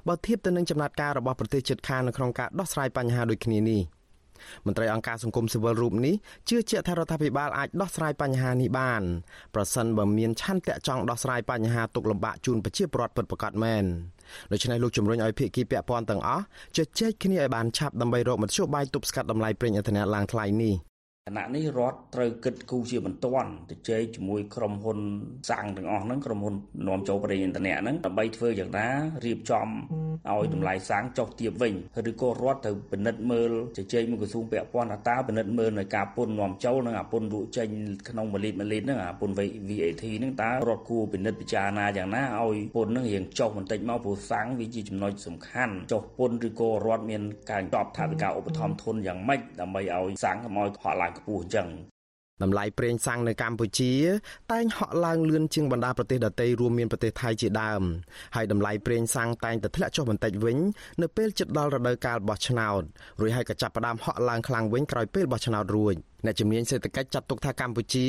[0.07, 3.81] បើធៀបទៅនឹងចំណាត់ការរបស់ប្រទេសជិតខាងនៅក្នុងការដោះស្រាយបញ្ហាដូចគ្នានេះ
[4.65, 6.15] មន្ត្រីអង្គការសង្គមស៊ីវិលរូបនេះ
[6.49, 9.03] ជឿជាក់ថារដ្ឋាភិបាលអាចដោះស្រាយបញ្ហានេះបាន
[9.55, 13.83] ប្រសិនបើមានឆន្ទៈចង់ដោះស្រាយបញ្ហាទុកលំបាកជូនប្រជាពលរដ្ឋពិតប្រាកដមែន
[14.51, 16.43] ដូច្នេះលោកជំរុញឲ្យភាគីពាក់ព័ន្ធទាំងអស់
[16.77, 20.75] ជជែកគ្នាឲ្យបានឆាប់ដើម្បីរកមធ្យោបាយទប់ស្កាត់តម្លៃប្រេងឥន្ធនៈឡើងថ្លៃនេះ
[21.27, 24.99] គណៈនេះរដ្ឋត្រូវគិតគូរជាបន្ទាន់ទៅជែកជាមួយក្រុមហ៊ុន
[25.49, 26.55] សាំងទាំងអស់ហ្នឹងក្រុមហ៊ុន
[26.87, 28.87] នាំចូលប្រេងឥន្ធនៈហ្នឹងដើម្បីធ្វើយ៉ាងណា
[29.25, 29.67] រៀបចំ
[30.29, 31.73] ឲ្យតម្លៃសាំងចុះទាបវិញ
[32.09, 37.69] ឬក៏រដ្ឋត្រូវពិនិត្យមើលជជែកមួយក្រសួងពាក់ព័ន្ធថាតើពិនិត្យមើលនៅការពន្ធនាំចូលនិងអាពន្ធលក់ចេញ
[38.09, 39.35] ក្នុង1លីត្រ1លីត្រហ្នឹងអាពន្ធ
[39.69, 51.69] VAT ហ្នឹងតើរដ្ឋគួរពិនិត្យពិចារណាយ៉ាងណាឲ្យពន្ធហ្នឹងរៀងចុះបន្តិចមកព្រោះសាំងវាជាចំណុចសំខាន់ចុះពន្ធឬក៏រដ្ឋមានការតបថាវិការឧបត្ថម្ភធនយ៉ាងម៉េចដើម្បីឲ្យសាំងកុំឲ្យហក់ឡើងខ្ពស់អញ្ចឹង
[52.43, 53.93] តម្លៃប្រេងសាំងនៅកម្ពុជា
[54.51, 57.81] តែងហក់ឡើងលឿនជាងបណ្ដាប្រទេសដទៃរួមមានប្រទេសថៃជាដើម
[58.35, 60.57] ហើយតម្លៃប្រេងសាំងតែងតែធ្លាក់ចុះបន្តិចវិញ
[61.01, 62.81] នៅពេលជិតដល់រដូវកាលបោះឆ្នោត
[63.19, 65.95] រួចហើយក៏ចាប់ផ្ដើមហក់ឡើងខ្លាំងវិញក្រោយពេលបោះឆ្នោតរួច
[66.25, 68.05] អ្នកជំនាញសេដ្ឋកិច្ចចាត់ទុកថាកម្ពុជា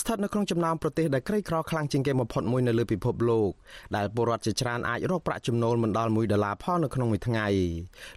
[0.00, 3.50] ស្ថិតនៅក្នុងចំណោមប្រទេសដែលក្រីក្រខ្លាំងជាងគេបំផុតមួយនៅលើពិភពលោក
[3.96, 7.46] ដែលពលរដ្ឋជាច្រើនអាចរកប្រាក់ចំណូលមិនដល់1ដុល្លារផលនៅក្នុងមួយថ្ងៃ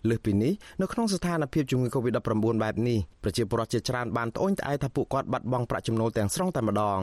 [0.09, 7.01] លើសពីនេះនៅក្នុងស្ថានភាពជំងឺ Covid-19 បែបនេះប្រជាពលរដ្ឋជាច្រើនបានត្អូញត្អែថាពួកគាត់បាត់បង់ប្រាក់ចំណូលទាំងស្រុងតែម្ដង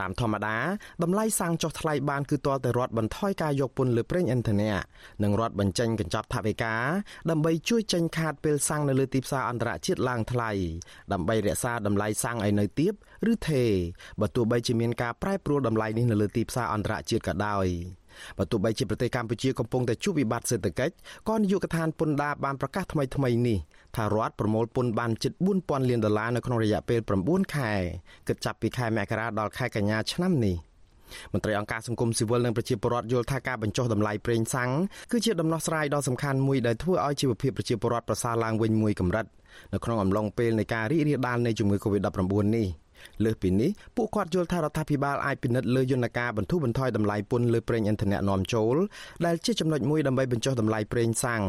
[0.00, 0.56] តាមធម្មតា
[1.02, 4.72] តម្លៃសាំងចុះថ្លៃបានគឺទាល់តែរដ្ឋបន្ថយការយកពន្ធលើប្រេងឥន្ធនៈ
[5.22, 6.74] និងរដ្ឋបញ្ចេញកញ្ចប់ថវិកា
[7.30, 10.50] ដើម្បីជួយចេញខាតពេលសាំងនៅលើទីផ្សារអន្តរជាតិឡើងថ្លៃ
[11.12, 12.92] ដើម្បីរក្សាតម្លៃសាំងឲ្យនៅទាប
[13.32, 13.70] ឬថេរ
[14.20, 17.66] បើទោះបីជាមានការប្រែប្រួលតម្លៃនេះនៅលើទីផ្សារអន្តរជាតិក៏ដោយ
[18.38, 20.94] បើទោះបីជាប្រទេសកម្ពុជាកំពុងតែជួបវិបត្តិសេដ្ឋកិច្ច
[21.28, 23.58] ក៏នាយកដ្ឋានពន្ធដារបានប្រកាសថ្មីថ្មីនេះ
[23.96, 27.72] ថារដ្ឋប្រមូលពន្ធបានជិត4000លានដុល្លារនៅក្នុងរយៈពេល9ខែ
[28.28, 30.56] គិតចាប់ពីខែមករាដល់ខែកញ្ញាឆ្នាំនេះ
[31.32, 34.70] មន្ត្រីអង្គការសង្គមស៊ីវិលនិងប្រជាពលរដ្ឋយល់ថាការបញ្ចុះតម្លៃប្រេងសាំង
[35.10, 39.26] គឺជាដំណោះស្រាយដ៏សំខាន់មួយដែលធ្វើឲ្យជីវភាពប្រជាពលរដ្ឋប្រសើរឡើងវិញមួយកម្រិត
[39.72, 42.66] នៅក្នុងអំឡុងពេលនៃការរីករាលដាលនៃជំងឺ Covid-19 នេះ
[43.24, 48.76] លើសពីនេះពួកគាត់យល់ថារដ្ឋាភិបាលអាចពិនិត្យលើយន្តការបន្ធូរបន្ថយតម្លៃពន្ធលើប្រេងឥន្ធនៈនាំចូល
[49.26, 51.42] ដែលជាចំណុចមួយដើម្បីបញ្ចុះតម្លៃប្រេងសាំង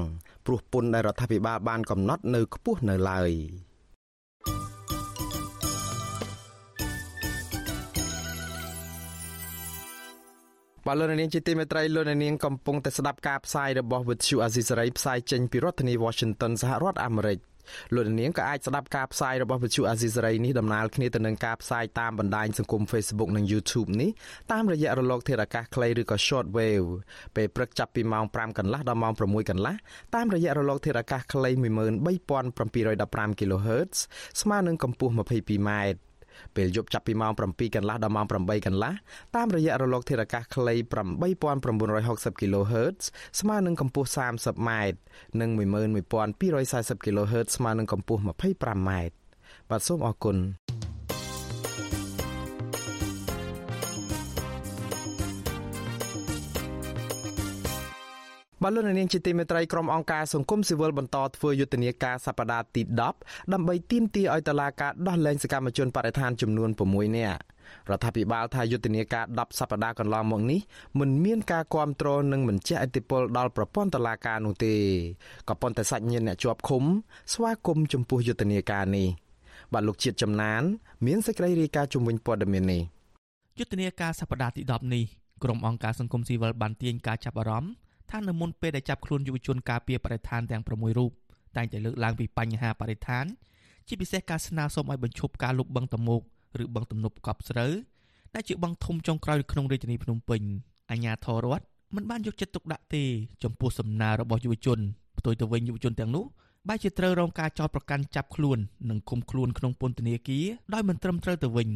[0.46, 3.32] ព្រោះពន្ធដែលរដ្ឋាភិបាលបានកំណត់នៅខ្ពស់នៅឡើយ
[10.88, 17.40] បាទលោកនាងជាទីមេត្រីលោកនាងកំពុងតែស្ដាប់ការផ្សាយរបស់ Vuthu Azisery ផ្សាយចេញពីរដ្ឋធានី Washington សហរដ្ឋអាមេរិក
[17.96, 24.10] លោកនាងក៏អាចស្ដាប់ការផ្សាយរបស់វិទ្យុអាស៊ីសេរីនេះដំណើរគ្នាទៅនឹងការផ្សាយតាមបណ្ដាញសង្គម Facebook និង YouTube នេះ
[24.52, 26.90] តាមរយៈរលកធាតុអាកាសខ្លីឬក៏ Short Wave
[27.36, 29.76] ពេលព្រឹកចាប់ពីម៉ោង5កន្លះដល់ម៉ោង6កន្លះ
[30.16, 33.98] តាមរយៈរលកធាតុអាកាសខ្លី13715 kHz
[34.42, 35.72] ស្មើនឹងកម្ពស់ 22m
[36.56, 38.94] ពេលយប់ចាប់ពីម៉ោង7កន្លះដល់ម៉ោង8កន្លះ
[39.36, 40.76] តាមរយៈរលកធាតុអាកាសខ្លី
[41.54, 43.02] 8960 kHz
[43.40, 44.70] ស្មើនឹងកម្ពស់ 30m
[45.42, 48.90] និង11240 kHz ស្មើនឹងកម្ពស់ 25m
[49.70, 50.38] បាទសូមអរគុណ
[58.64, 62.82] បាទលោកនាងជាទីមេត្រីក្រុមអង្គការសង្គមស៊ីវិលបន្តធ្វើយុទ្ធនាការសប្តាហ៍ទី
[63.18, 67.42] 10ដើម្បីទាមទារឲ្យតុលាការដោះលែងសកម្មជនបដិឋានចំនួន6នាក់
[67.90, 70.60] រដ្ឋាភិបាលថាយុទ្ធនាការ10សប្តាហ៍កន្លងមកនេះ
[71.00, 74.74] មិនមានការគ្រប់គ្រងនិងមិនជះឥទ្ធិពលដល់ប្រព័ន្ធតុលាការនោះទេ
[75.50, 76.84] ក៏ប៉ុន្តែសាច់ញាតិអ្នកជាប់ឃុំ
[77.34, 79.08] ស្វាគមន៍ចំពោះយុទ្ធនាការនេះ
[79.74, 80.62] បាទលោកជាតិចំណាន
[81.06, 82.82] មានសេចក្តីរាយការណ៍ជំវិញព័ត៌មាននេះ
[83.60, 85.04] យុទ្ធនាការសប្តាហ៍ទី10នេះ
[85.44, 87.72] ក្រុមអង្គការសង្គមស៊ីវិលបានទាញការចាប់អារម្មណ៍
[88.12, 91.12] ថានៅមុនពេលដែលចាប់ខ្លួនយុវជនការពារបរិស្ថានទាំង6រូប
[91.56, 93.26] តែងតែលើកឡើងពីបញ្ហាបរិស្ថាន
[93.88, 96.22] ជាពិសេសការស្នើសុំឲ្យបញ្ឈប់ការលុបបង្កតមោក
[96.64, 97.74] ឬបឹងទំនប់កប់ស្រូវ
[98.36, 100.42] ដែលជាបឹងធំចុងក្រោយក្នុងរាជធានីភ្នំពេញ
[100.92, 103.04] អាជ្ញាធររដ្ឋមិនបានយកចិត្តទុកដាក់ទេ
[103.44, 104.80] ចំពោះសំណើរបស់យុវជន
[105.20, 106.26] ផ្ទុយទៅវិញយុវជនទាំងនោះ
[106.68, 108.58] បែរជាត្រូវរងការចោទប្រកាន់ចាប់ខ្លួន
[108.90, 111.70] និងឃុំខ្លួនក្នុងពន្ធនាគារដោយមិនត្រឹមត្រូវទៅវិញ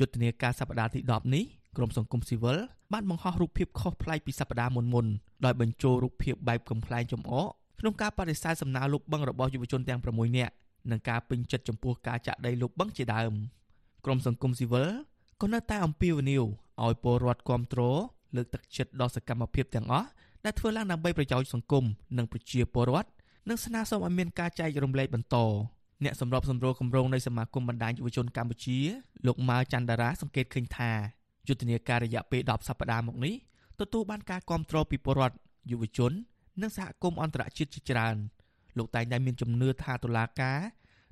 [0.00, 1.44] យុទ្ធនាការសប្តាហ៍ទី10នេះ
[1.76, 2.58] ក្រមសង្គមស៊ីវិល
[2.92, 5.06] បានបង្ហោះរូបភាពខុសប្លែកពីសប្តាហ៍មុនមុន
[5.44, 7.48] ដោយបញ្ចូលរូបភាពបែបកំ pl ែងចំអក
[7.80, 10.52] ក្នុងការបដិសេធសំណើលុបបង្ករបស់យុវជនទាំង6នាក់
[10.90, 13.32] និងការពេញចិត្តចំពោះការចាក់ដីលុបបង្កជាដើម
[14.04, 14.88] ក្រមសង្គមស៊ីវិល
[15.42, 16.44] ក៏នៅតែអំពាវនាវ
[16.84, 17.98] ឲ្យពលរដ្ឋគ្រប់គ្រង
[18.36, 20.08] លើកទឹកចិត្តដល់សកម្មភាពទាំងអស់
[20.44, 21.84] ដែលធ្វើឡើងដើម្បីប្រយោជន៍សង្គម
[22.18, 23.08] និងប្រជាពលរដ្ឋ
[23.48, 25.36] និងស្នើសុំឲ្យមានការចែករំលែកបន្ត
[26.04, 28.78] អ្នកសម្របសម្រួលគម្រោងនៃសមាគមបណ្ដាញយុវជនកម្ពុជា
[29.26, 30.92] លោកម៉ៅច័ន្ទរាសង្កេតឃើញថា
[31.48, 33.34] យុទ្ធនាការរយៈពេល10សប្តាហ៍មកនេះ
[33.80, 35.36] ទទួលបានការគាំទ្រពីពលរដ្ឋ
[35.70, 36.12] យុវជន
[36.62, 38.16] និងសហគមន៍អន្តរជាតិជាច្រើន
[38.78, 40.60] លោកតែងតែមានជំនឿថាតុលាការ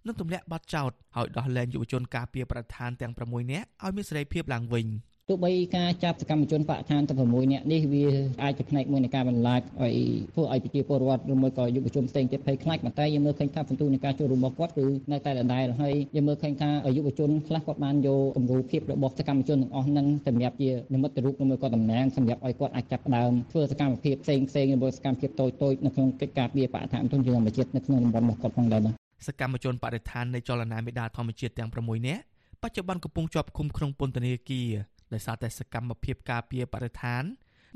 [0.06, 4.86] នឹងទម្លាក់បទចោទឲ្យដោះលែងយុវជនការពារប្រធានទាំង6នាក់ឲ្យមានសេរីភាពឡើងវិញ។
[5.30, 8.04] ទោះបីការចាប់សកម្មជនបកឋានទាំង6នាក់នេះវា
[8.42, 9.94] អាចជាផ្នែកមួយនៃការបន្លាចឲ្យ
[10.34, 28.94] ធ្វើឲ្យប្រជាពលរដ្ឋឬមួយក៏យុវជនផ្សេងទៀតភ័យខ្លាចប៉ុន្តែយើងមើលឃើញថាសន្ទុះនៃការចូលរួមរបស់គាត់គឺនៅតែដដែលហើយយើងមើលឃើញថាយុវជនខ្លះគាត់បានយកគំរូភាពរបស់សកម្មជនទាំងអស់ហ្នឹងសម្រាប់ជានិមិត្តរូបឬមួយក៏តំណាងសម្រាប់ឲ្យគាត់អាចចាប់ដើមធ្វើសកម្មភាពផ្សេងផ្សេងឬមួយសកម្មភាពតូចតូចនៅក្នុងកិច្ចការពារបកឋានទុនជាធម្មជាតិនៅក្នុងតំបន់របស់គាត់ផងដែរបាទ
[29.28, 32.22] សកម្មជនបរិស្ថាននៃចលនាមេដាធម្មជាតិទាំង6នាក់
[32.62, 34.70] បច្ចុប្បន្នកំពុងជាប់ឃុំក្នុងពន្ធនាគារ
[35.12, 37.22] ដោយសារតែសកម្មភាពការពារបរិស្ថាន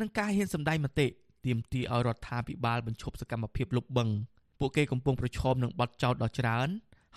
[0.01, 1.07] និងការហ៊ានសម្ដែងមតិ
[1.47, 4.15] ទាមទារឲ្យរដ្ឋាភិបាលបញ្ឈប់សកម្មភាពលុបបង្ក
[4.59, 6.69] ពួកគេកំពុងប្រឈមនឹងបទចោទដ៏ច្រើន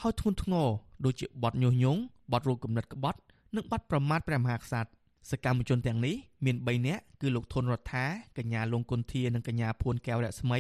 [0.01, 0.67] ហើយធ្ងន់ធ្ងរ
[1.05, 3.19] ដូចជាបទញុះញង់បទរោគគំនិតក្បត់
[3.55, 4.89] និងបទប្រមាថព្រះមហាក្សត្រ
[5.31, 8.05] សកម្មជនទាំងនេះមាន3នាក់គឺលោកធុនរដ្ឋា
[8.37, 10.59] កញ្ញាលងគុន្ធានិងកញ្ញាភួនកែវរស្មី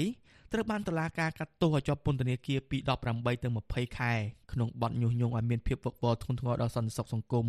[0.51, 4.13] ត្រូវបានតុលាការកាត់ទោសឲ្យជាប់ពន្ធនាគារពី18ទៅ20ខែ
[4.51, 7.47] ក្នុងបទញុះញង់ឲ្យមានភាពវឹកវរធ្ងន់ធ្ងរដល់សន្តិសុខសង្គម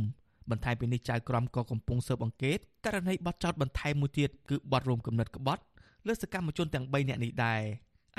[0.50, 5.62] បន្ថែមពីនេះចៅក្រមក៏កំពុងស៊ើបអង្កេតករណីបទចោទបន្ថែមមួយទៀតគឺបទរួមគំនិតក្បត់
[6.06, 7.62] លើសកម្មជនទាំង3នាក់នេះដែរ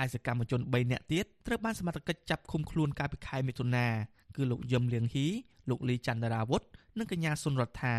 [0.03, 3.87] ឯសកម្មជន3នាក់ទៀតត្រូវបានសមត្ថកិច្ចចាប់ឃុំខ្លួនកាលពីខែមិថុនា
[4.35, 5.27] គឺលោកយឹមលៀងហ៊ី
[5.69, 6.61] លោកលីចន្ទរាវុធ
[6.99, 7.95] និងកញ្ញាសុនរដ្ឋា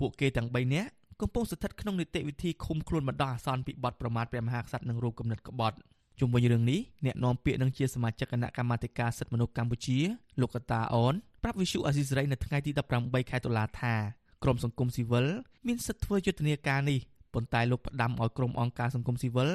[0.00, 0.90] ពួកគេទាំង3នាក់
[1.20, 5.76] កំពុងស្ថិតក្នុងនីតិវិធីឃុំខ្លួនបណ្ដោះអាសន្នពីបទប្រមាថព្រះមហាក្សត្រនិងរូបគំនិតក្បត់
[6.18, 9.98] ជុំវិញរឿងនេះអ្នកនាំពាក្យនឹងជាសមាជិកគណៈកម្មាធិការសិទ្ធិមនុស្សកម្ពុជា
[10.40, 12.70] លោកកតាអនប្រាប់វិសុអាស៊ីសេរីនៅថ្ងៃទី
[13.00, 13.94] 18ខែតុលាថា
[14.42, 15.26] ក្រមសង្គមស៊ីវិល
[15.66, 16.98] មានសិទ្ធិធ្វើយុទ្ធនាការនេះ
[17.34, 19.50] ប៉ុន្តែលោកផ្ដាំឲ្យក្រមអង្គការសង្គមស៊ីវិល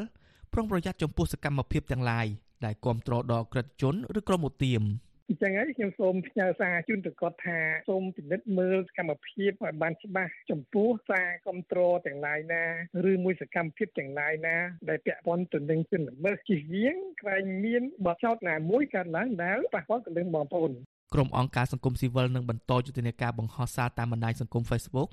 [0.53, 2.27] ប្រុងប្រយ័ត្នចំពោះសកម្មភាពទាំងឡាយ
[2.65, 4.83] ដែលគ្រប់គ្រងដល់ក្រិតជនឬក្រុមឧទាម
[5.29, 7.59] អញ្ចឹងហើយខ្ញុំសូមផ្ញើសារជូនទៅគាត់ថា
[7.89, 12.63] សូមពិនិត្យមើលសកម្មភាពឲ្យបានច្បាស់ចំពោះសារគ្រប់គ្រងទាំងឡាយណា
[13.11, 14.55] ឬមួយសកម្មភាពទាំងឡាយណា
[14.89, 20.71] ដែលពាក់ព័ន្ធទៅនឹងជនល្មើសជិះវៀងក្រែងមានបទចោទណាមួយកើតឡើងដែលប៉ះពាល់ទៅនឹងបងប្អូន
[21.13, 25.09] ក្រុមអង្គការសង្គមស៊ីវិលនឹងបន្តយុទ្ធនាការបង្ហោះសារតាមបណ្ដាញសង្គម Facebook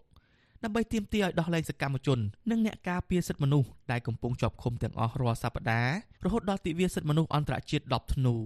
[0.65, 2.19] ដើម្បីទាមទារឲ្យដោះលែងសកម្មជន
[2.51, 8.37] និងអ្នកការពារសិទ្ធិមនុស្សដែលកំពុងជាប់ឃុំទាំងអស់រាល់សប្តាហ៍រហូតដល់ទិវាសិទ្ធិមនុស្សអន្តរជាតិ10ធ្នូ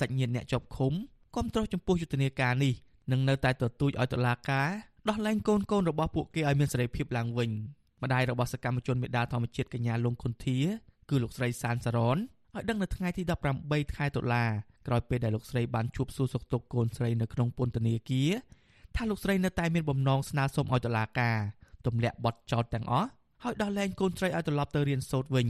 [0.00, 0.92] សាច់ញាតិអ្នកជាប់ឃុំ
[1.34, 2.74] គ្រប់គ្រងចំពោះយុទ្ធនាការនេះ
[3.12, 4.68] នឹងនៅតែទទូចឲ្យតុលាការ
[5.08, 7.50] ដោះលែងកូនកូនរបស់ពួកគេឲ្យមានសេរីភាពឡើងវិញ
[8.02, 10.58] ម្ដាយរបស់សកម្មជនមេដាធម្មជាតិកញ្ញាលងខុនធា
[11.10, 13.22] គឺលោកស្រីសានសារ៉នឲ្យដឹងនៅថ្ងៃទី
[13.58, 14.44] 18ខែតុលា
[14.86, 18.30] ក្រោយពេលដែលលោកស្រីបានជួបសួរសុខទុក្ខកូនស្រីនៅក្នុងពន្ធនាគារ
[18.96, 21.38] ថាលោកស្រីនៅតែមានបំណងស្នើសុំឲ្យតុលាការ
[21.86, 23.08] ទម្លាក់បទចោទទាំងអស់
[23.42, 25.48] ហើយដោះលែងកូនស្រីឲ្យត្រឡប់ទៅរៀនសូត្រវិញ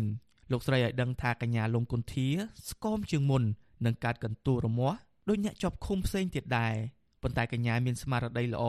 [0.53, 2.29] លោកស្រីឲ្យដឹងថាកញ្ញាលងគុន្ធា
[2.69, 3.43] ស្គមជាងមុន
[3.85, 6.75] នឹងកាត់កន្ទួលរមាស់ដោយអ្នកជាប់ឃុំផ្សេងទៀតដែរ
[7.23, 8.65] ប៉ុន្តែកញ្ញាមានស្មារតីល្អ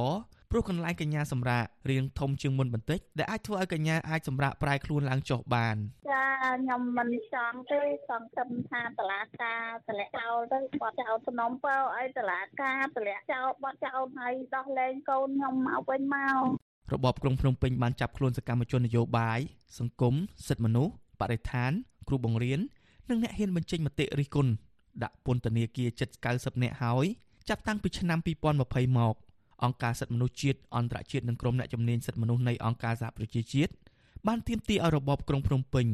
[0.52, 5.76] ព្រោះកន្លែងកញ្ញាសម្រាករៀងធំជាងមុនបន្តិចដែលអាចធ្វើឲ្យកញ្ញាអាចសម្រាកប្រែខ្លួនឡើងចុះបាន
[6.12, 6.26] ចា
[6.62, 16.44] ខ្ញុំមិនចង់ទេសង្ឃឹមថាតឡាការតម្លាក់ចោលទៅគាត់ចោលសំណុំពើឲ្យតឡាការតម្លាក់ចោលបាត់ចោលហើយដោះលែងកូនខ្ញុំមកវិញមក
[16.94, 19.40] របបក្រុងភ្នំពេញបានចាប់ខ្លួនសកម្មជននយោបាយ
[19.80, 20.16] សង្គម
[20.48, 21.72] សិទ្ធិមនុស្សបរិស្ថាន
[22.08, 22.60] គ្រូបង្រៀន
[23.10, 24.52] និងអ្នកហ៊ានបញ្ចេញមតិរិះគន់
[25.04, 27.06] ដាក់ពន្ធនាគារជិត90នាក់ហើយ
[27.50, 28.20] ចាប់តាំងពីឆ្នាំ
[28.58, 29.16] 2020មក
[29.64, 33.72] អង្គការសិទ្ធិមនុស្សជាតិអន្តរជាតិនិងក្រុមអ្នកជំនាញសិទ្ធិមនុស្សនៃអង្គការសហប្រជាជាតិ
[34.28, 35.88] បានទាមទារឲ្យរបបក្រុងភ្នំពេញ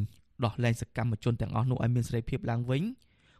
[0.45, 2.83] ដោះលែងសកម្មជនទាំងអស់នោះឲ្យមានសេរីភាពឡើងវិញ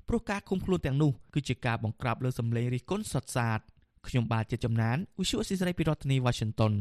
[0.08, 3.60] ព្រោះការឃុំខ្លួនទាំងនោះគឺជាការបង្ក្រាបលើសម្លេងរិះគន់សុតសាត
[4.08, 6.73] ខ្ញុំបាទជាចំណាន Visual Assisray ពីរដ្ឋធានី Washington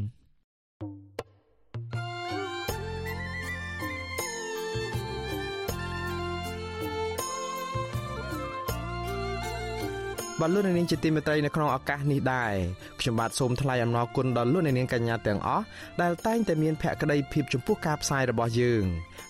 [10.43, 12.53] បាទលោកនាងជាទីមេត្រីនៅក្នុងឱកាសនេះដែរ
[12.99, 15.63] ខ្ញុំបាទសូមថ្លែងអំណរគុណដល់លោកនាងកញ្ញាទាំងអស់
[16.01, 18.83] ដែលតែងតែមានភក្ដីភាពចំពោះការផ្សាយរបស់យើង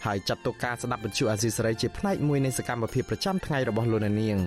[0.06, 4.40] ហើយចាត់ទុកការស្ដាប់វិទ្យុអាស៊ីសេរីជាផ្នែកមួយនៃសកម្មភាពប្រចាំថ្ងៃរបស់លោកនាង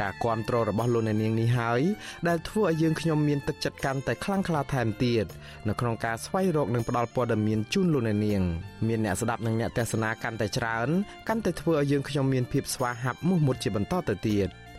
[0.00, 1.80] ការគ្រប់គ្រងរបស់លោកអ្នកនាងនេះហើយ
[2.28, 5.26] ដែលធ្វើឲ្យយើងខ្ញុំមានទឹកចិត្តកាន់តែខ្លាំងក្លាថែមទៀត
[5.68, 8.42] នៅក្នុងការស្វែងរកនិងផ្តល់ព័ត៌មានជូនលោកអ្នកនាង
[8.88, 10.88] មានអ្នកស្ដាប់និងអ្នកទស្សនាកាន់តែច្រើន
[11.28, 14.50] កាន់តែធ្វើឲ្យយើងខ្ញុំមានភាពស្វាហាប់មោះមុតជាបន្តទៅទៀត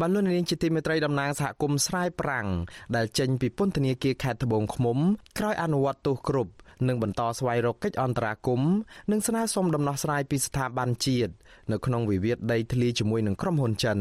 [0.00, 2.46] បានលោកនាងជាទីមេត្រីតំណាងសហគមន៍ស្រែប្រាំង
[2.96, 4.98] ដែលចេញពីពន្ធនាគារខេត្តត្បូងឃ្មុំ
[5.38, 6.52] ក្រោយអនុវត្តទោសគ្រប់
[6.88, 8.72] និងបន្តស្វែងរកកិច្ចអន្តរាគមន៍
[9.10, 11.32] និងស្នើសុំដំណោះស្រាយពីស្ថាប័នជាតិ
[11.72, 13.98] នៅក្នុងវិវាទដីធ្លីជាមួយនឹងក្រុមហ៊ុនចិន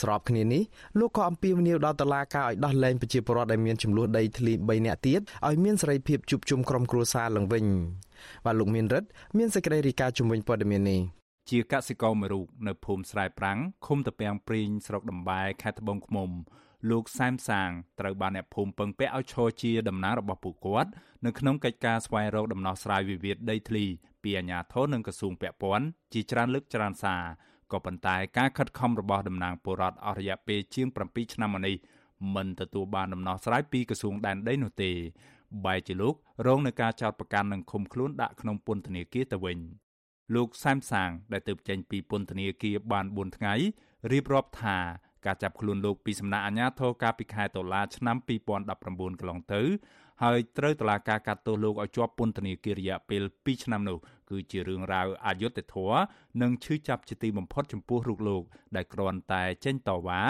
[0.00, 0.62] ស្របគ្នានេះ
[0.98, 7.66] លោកក៏អំពាវនាវដល់តុលាការឲ្យដោះលែងប្រជាពលរដ្ឋដែលមានចំនួនដីធ្លី3នាក់ទៀតឲ្យមានសេរីភាពជួបជុំក្រុមគ្រួសារឡើងវិញ
[8.44, 16.30] បាទលោកមានរិទ្ធមានសេចក្តីរាយការណ៍ជំវិញព័ត៌មាននេះ ជាកសិករមួយរូបនៅភូមិស្រែប្រាំងឃុំតាពាំងព្រីងស្រុកដំបែខេត្តត្បូងឃ្មុំ
[16.90, 20.90] លោកសែមសាងត្រូវបានអ្នកភូមិពឹងពាក់ឲ្យឈរជាតំណាងរបស់ពួកគាត់
[21.26, 23.84] នៅក្នុងកិច្ចការស្វែងរកដំណោះស្រាយវិវាទដីធ្លី
[24.22, 27.22] ពីអាជ្ញាធរនិងក្រសួងពាក់ព័ន្ធជាច្រើនលើកច្រើនសារ
[27.72, 31.76] ក៏ប៉ុន្តែការខិតខំរបស់តំណាងពលរដ្ឋអស់រយៈពេលជាង7ឆ្នាំមកនេះ
[32.34, 34.90] មិនទទួលបានដំណោះស្រាយពីក្រសួងដែនដីនោះទេ
[35.64, 36.14] បែរជាលោក
[36.46, 39.58] រងនឹងការចោទប្រកាន់និងឃុំខ្លួនដាក់ក្នុងពន្ធនាគារទៅវិញ
[40.34, 43.54] លោកសែមសាង ដែលទើបចេញពីពន្ធនាគារបាន4ថ្ងៃ
[44.12, 44.78] រៀបរាប់ថា
[45.26, 49.62] ការចាប់ខ្លួនលោកពីសំណាក់អាជ្ញាធរកាលពីខែតុលាឆ្នាំ2019កន្លងទៅ
[50.22, 53.98] ហើយត្រូវតុលាការកាត់ទោសលោកឲ្យជាប់ពន្ធនាគាររយៈពេល2ឆ្នាំនោះ
[54.30, 56.00] គឺជារឿងរ៉ាវអយុត្តិធម៌
[56.42, 58.42] និងឈឺចាប់ជាទីបំផុតចំពោះរូបលោក
[58.76, 60.20] ដែលគ្រាន់តែចេញតវ៉ា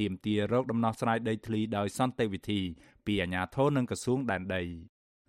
[0.00, 2.60] ទាមទាររកដំណោះស្រាយដីធ្លីដោយសន្តិវិធី
[3.06, 4.62] ពីអាជ្ញាធរនិងក្រសួងដែនដី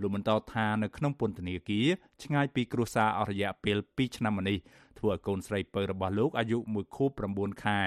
[0.01, 1.87] លោកបន្តថានៅក្នុងពន្ធនាគារ
[2.23, 4.57] ឆ្ងាយពីគ្រួសារអស់រយៈពេល2ឆ្នាំមកនេះ
[4.99, 7.79] ធ្វើឲ្យកូនស្រីពៅរបស់លោកអាយុ1ខួប9ខែ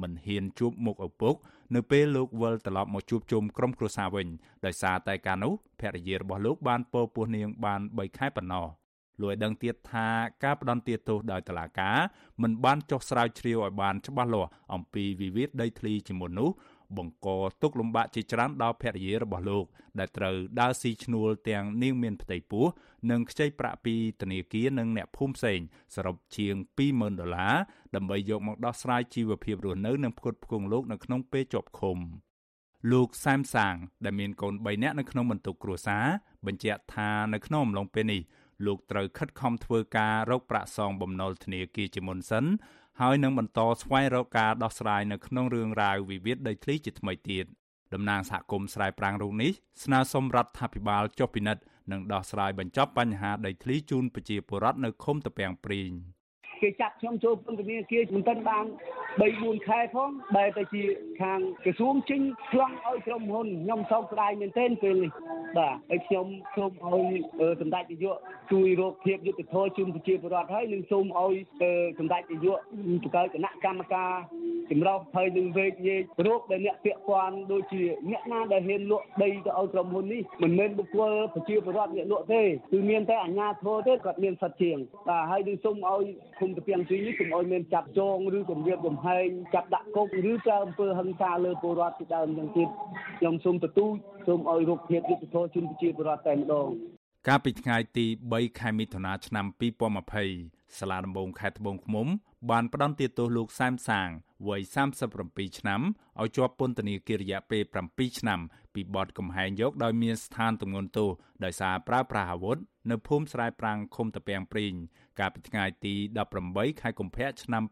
[0.00, 1.34] មិនហ៊ានជួបមុខឪពុក
[1.74, 4.26] នៅពេលលោកវិលត្រឡប់មកជួបជុំក្រុមគ្រួសារវិញ
[4.64, 8.66] ដោយសារតែកាលនោះភរិយារបស់លោកបានពោពោះនាងបាន3ខែប៉ុណ្ណោះ
[9.20, 10.08] លោកឲ្យដឹងទៀតថា
[10.44, 11.98] ការផ្ដន់ទាទោសដោយតុលាការ
[12.42, 16.50] មិនបានចុះស្រាវជ្រាវឲ្យបានច្បាស់លាស់អំពីវិវាទដីធ្លីជាមុននោះ
[16.96, 17.28] បង្ក
[17.62, 19.64] ទុកលំបាកជាច្រើនដល់ភរិយារបស់លោក
[19.98, 22.66] ដែលត្រូវដើរស៊ីឈ្នួលទាំងនាងមានផ្ទៃពោះ
[23.10, 25.60] និងខ្ចីប្រាក់ពីធនាគារនិងអ្នកភូមិផ្សេង
[25.94, 26.54] សរុបជាង
[26.88, 27.54] 20000ដុល្លារ
[27.94, 31.98] ដើម្បីយកមកដោះស្រាយជីវភាពរស់នៅនិងផ្គត់ផ្គង់លោកនៅក្នុងពេលជាប់ឃុំ
[32.92, 36.04] លោកសែមសាង ដែលមានកូន3នាក់នៅក្នុងបន្ទុកគ្រួសារ
[36.46, 38.22] បញ្ជាក់ថានៅក្នុងអំឡុងពេលនេះ
[38.66, 42.44] លោកត្រូវខិតខំធ្វើការរកប្រាក់សងបំណុលធនាគារជាមុនសិន
[43.00, 47.46] ហើយនឹងបន្តស្វែងរកការដោះស្រាយនៅក្នុងរឿងរ៉ាវវិវាទដីធ្លីជាថ្មីទៀត
[47.94, 49.52] តំណាងសហគមន៍ស្រែប្រាំងរូបនេះ
[49.84, 55.90] ស្នើសុំរដ្ឋាភិបាលចុះពិនិត្យនិងដោះស្រាយបញ្ចប់បញ្ហាដីធ្លីជូនប្រជាពលរដ្ឋនៅឃុំតាពាំងព្រីង។
[56.62, 58.64] គេចាប់ខ្ញុំចូលពន្ធនាគារមិនទាន់បាន
[59.16, 60.82] 3 4ខែផងបែរទៅជា
[61.20, 65.12] ខាងក្រសួងចេញខ្លងឲ្យក្រុមហ៊ុនខ្ញុំសោកស្ដាយមែនទែនពេលនេះ
[65.58, 67.20] បាទហើយខ្ញុំសូមឲ្យ
[67.60, 68.16] សម្ដេចនាយក
[68.52, 71.34] ជួយរកភាពយុត្តិធម៌ជូនប្រជាពលរដ្ឋហើយនិងសូមឲ្យ
[71.98, 72.58] សម្ដេចនាយក
[73.02, 74.12] បង្កើតគណៈកម្មការ
[74.70, 82.42] ចម្រុះហើយនឹងវេកញែករោគដែលអ្នកពាក់ព័ន្ធដូចជាអ្នកណាដែលហ៊ានលក់ដីទៅឲ្យក្រុមហ៊ុននេះមិនមែនបុគ្គលប្រជាពលរដ្ឋអ្នកលក់ទេ
[82.72, 84.76] គឺមានតែអាជ្ញាធរទេគាត់មានសិទ្ធិជាង
[85.08, 86.04] បាទហើយនឹងសូមឲ្យ
[86.46, 92.68] គុំតាពាំងទីនេះកុំឲ្យមានចាប់ចងឬគំរាមកំហែងចាប់ដាក់គុកឬប្រើអំពើហិង្សាលើពលរដ្ឋជាដើមយ៉ាងទៀត
[93.18, 93.92] ខ្ញុំសូមទទូច
[94.26, 96.68] សូមឲ្យរកភាពយុត្តិធម៌ជូនប្រជាពលរដ្ឋតែម្ដង
[97.28, 99.46] កាលពីថ្ងៃទី3ខែមិថុនាឆ្នាំ
[100.10, 102.06] 2020សាលាដំបងខេត្តត្បូងឃ្មុំ
[102.50, 104.08] បានផ្តន្ទាទោសលោកសែមសាង
[104.48, 104.62] វ័យ
[105.10, 105.80] 37ឆ្នាំ
[106.20, 108.40] ឲ្យជាប់ពន្ធនាគាររយៈពេល7ឆ្នាំ
[108.74, 111.10] ពីបទកំហែងយកដោយមានស្ថានទម្ងន់ទោស
[111.44, 112.58] ដោយសារប្រើប្រាស់អាវុធ
[112.90, 114.74] នៅភូមិស្រែប្រាំងឃុំតាពាំងព្រីង
[115.20, 115.94] កាលពីថ្ងៃទី
[116.38, 117.62] 18ខែកុម្ភៈឆ្នាំ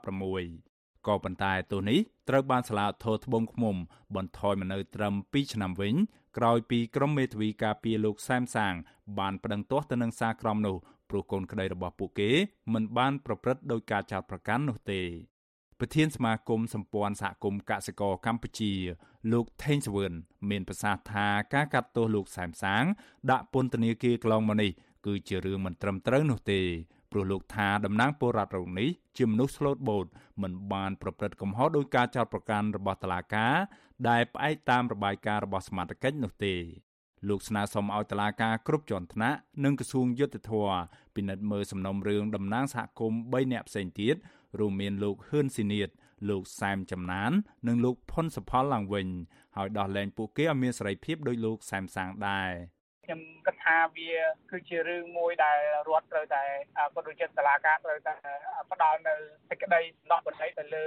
[0.00, 3.76] 2016ក៏ប៉ុន្តែទោសនេះត្រូវបានសាលាធរត្បូងឃ្មុំ
[4.16, 5.94] បន្ថយមកនៅត្រឹម2ឆ្នាំវិញ
[6.36, 8.74] ក្រោយពីក្រុមមេធាវីការពារលោកសែមសាង
[9.18, 10.76] បានប្តឹងទាស់ទៅនឹងសារក្រមនោះ
[11.10, 12.30] ព្រោះកូនក្តីរបស់ពួកគេ
[12.72, 15.02] មិនបានប្រព្រឹត្តដោយការចោទប្រកាន់នោះទេ
[15.80, 18.72] ប្រធានសមាគមសម្ព័ន្ធសហគមន៍កសិករកម្ពុជា
[19.32, 20.12] លោកថេងសវឿន
[20.50, 22.84] មានប្រសាសន៍ថាការកាត់ទោសលោកសែមសាង
[23.30, 24.70] ដាក់ពន្ធនាគារកន្លងមកនេះ
[25.06, 26.60] គឺជារឿងមិនត្រឹមត្រូវនោះទេ
[27.12, 30.06] ព្រោះលោកថាតំណាងពលរដ្ឋរូបនេះជាមនុស្សស្លូតបូត
[30.42, 33.54] មិនបានប្រព្រឹត្តកំហុសដោយការចោទប្រកាន់របស់តុលាការ
[34.08, 36.54] ដែលផ្អែកតាមរបាយការណ៍របស់សមាជិកនោះទេ
[37.28, 40.52] លោកស្នើសុំឲ្យតុលាការគ្រប់ជាន់ថ្នាក់និងក្រសួងយុតិធធ
[41.14, 44.16] ពិនិត្យមើលសំណុំរឿងតំណាងសហគមន៍3នាក់ផ្សេងទៀត
[44.60, 45.90] រួមមានលោកហ៊ឿនស៊ីនៀត
[46.28, 47.32] លោកសែមចំណាន
[47.68, 49.08] និងលោកផុនសុផលឡើងវិញ
[49.56, 52.52] ហើយដោះលែងពួកគេឲ្យមានសេរីភាពដោយលោកសែមសាងដែរ
[53.06, 54.10] ខ្ញុំគិតថាវា
[54.50, 56.42] គឺជារឿងមួយដែលរដ្ឋត្រូវតែ
[56.94, 58.14] ក៏ដូចជាតឡាការត្រូវតែ
[58.70, 59.14] ផ្ដល់នៅ
[59.50, 60.86] សេចក្តីសំណក់បណ្ដៃទៅលើ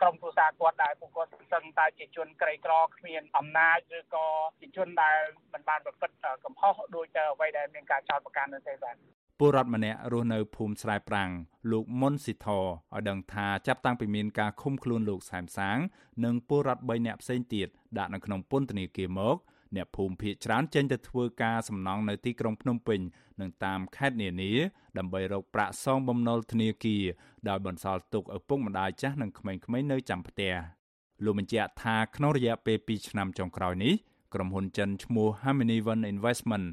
[0.00, 4.26] ក្រុមគ្រួសារគាត់ដែលពួកគាត់សឹងតែជាជនក្រីក្រគ្មានអំណាចឬក៏
[4.60, 5.18] ជាជនដែល
[5.52, 8.96] មិនបានប្រព្រឹត្តកំហុសដោយតែអ្វីដែលមានការចោទប្រកាន់នោះទេបាទ
[9.38, 11.30] ពលរដ្ឋម្នាក់រស់នៅភូមិស្រែប្រាំង
[11.70, 12.68] លោកមុនស៊ីធឲ្យ
[13.08, 15.78] ដឹងថាចាប់តាំងពីមានការឃុំខ្លួនលោកសែមសាង
[16.24, 17.68] និងពលរដ្ឋ3នាក់ផ្សេងទៀត
[17.98, 19.36] ដាក់នៅក្នុងពន្ធនាគារមក
[19.76, 23.00] អ្នកភូមិភៀកច្រើនចេញទៅធ្វើការសំណង់នៅទីក្រុងភ្នំពេញ
[23.40, 24.52] និងតាមខេត្តនានា
[24.98, 27.04] ដើម្បីរកប្រាក់សងបំណុលធនាគារ
[27.48, 30.52] ដោយបន្សល់ទុកឪពុកម្ដាយចាស់និងក្មេងៗនៅចាំផ្ទះ
[31.24, 33.94] លោកបញ្ជាក់ថាក្នុងរយៈពេល2ឆ្នាំចុងក្រោយនេះ
[34.34, 36.66] ក្រុមហ៊ុនចិនឈ្មោះ Harmony One Investment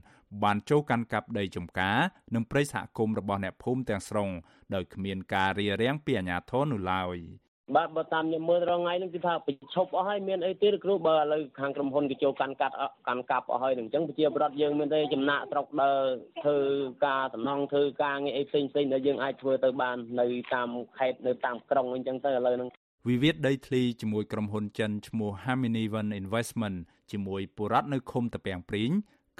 [0.43, 1.97] បានចូលកាន់កាប់ដីចំការ
[2.35, 4.29] និងព្រៃសហគមន៍របស់អ្នកភូមិទាំងស្រុង
[4.73, 7.17] ដោយគ្មានការរារាំងពីអាជ្ញាធរនោះឡើយ។
[7.75, 12.75] បាទបើតាមខ្ញុំមើលរងថ្ងៃហ្នឹងគឺថាបញ្ឈប់អស់ហើយមានអីទៀតគ្រូបើឥឡូវខាងក្រុមហ៊ុនគេចូលកាន់កាត់
[13.07, 16.01] កាន់កាប់អស់ហើយអញ្ចឹងប្រជាប្រដ្ឋយើងមានតែចំណាក់ស្រុកដើរ
[16.43, 16.57] ធ្វើ
[17.05, 22.69] ការតំណងធ្វើការងារអីផ្សេងផ្សេងដែលយើងអាចធ្វើទៅបាននៅតាមខេត្តនៅតាមក្រុងអញ្ចឹងទៅឥឡូវហ្នឹង
[23.09, 26.77] វិវាទដីធ្លីជាមួយក្រុមហ៊ុនចិនឈ្មោះ Harmony One Investment
[27.11, 28.91] ជាមួយបុរដ្ឋនៅឃុំតាពាំងព្រីង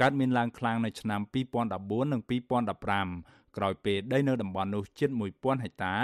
[0.02, 1.21] កើតមានឡើងខ្លាំងនៅឆ្នាំ
[1.65, 2.21] 2014និង
[2.89, 5.95] 2015ក្រោយពេលដីនៅតំបន់នោះជិត1000ហិកតា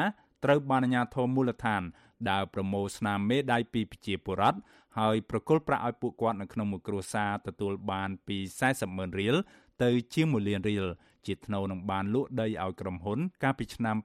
[0.43, 1.81] ត្រូវបានអាជ្ញាធរមូលដ្ឋាន
[2.29, 4.59] ដើរប្រមូលស្នាមមេដៃពីប្រជាពលរដ្ឋ
[4.99, 9.35] ហើយប្រគល់ប្រាក់ឲ្យពួកគាត់នៅក្នុងមួយគ្រួសារទទួលបានពី40ម៉ឺនរៀល
[9.83, 10.85] ទៅជាង1លានរៀល
[11.27, 13.95] ជាថ្នូវនឹងបានលក់ដីឲ្យក្រុមហ៊ុន កាលពីឆ្នាំ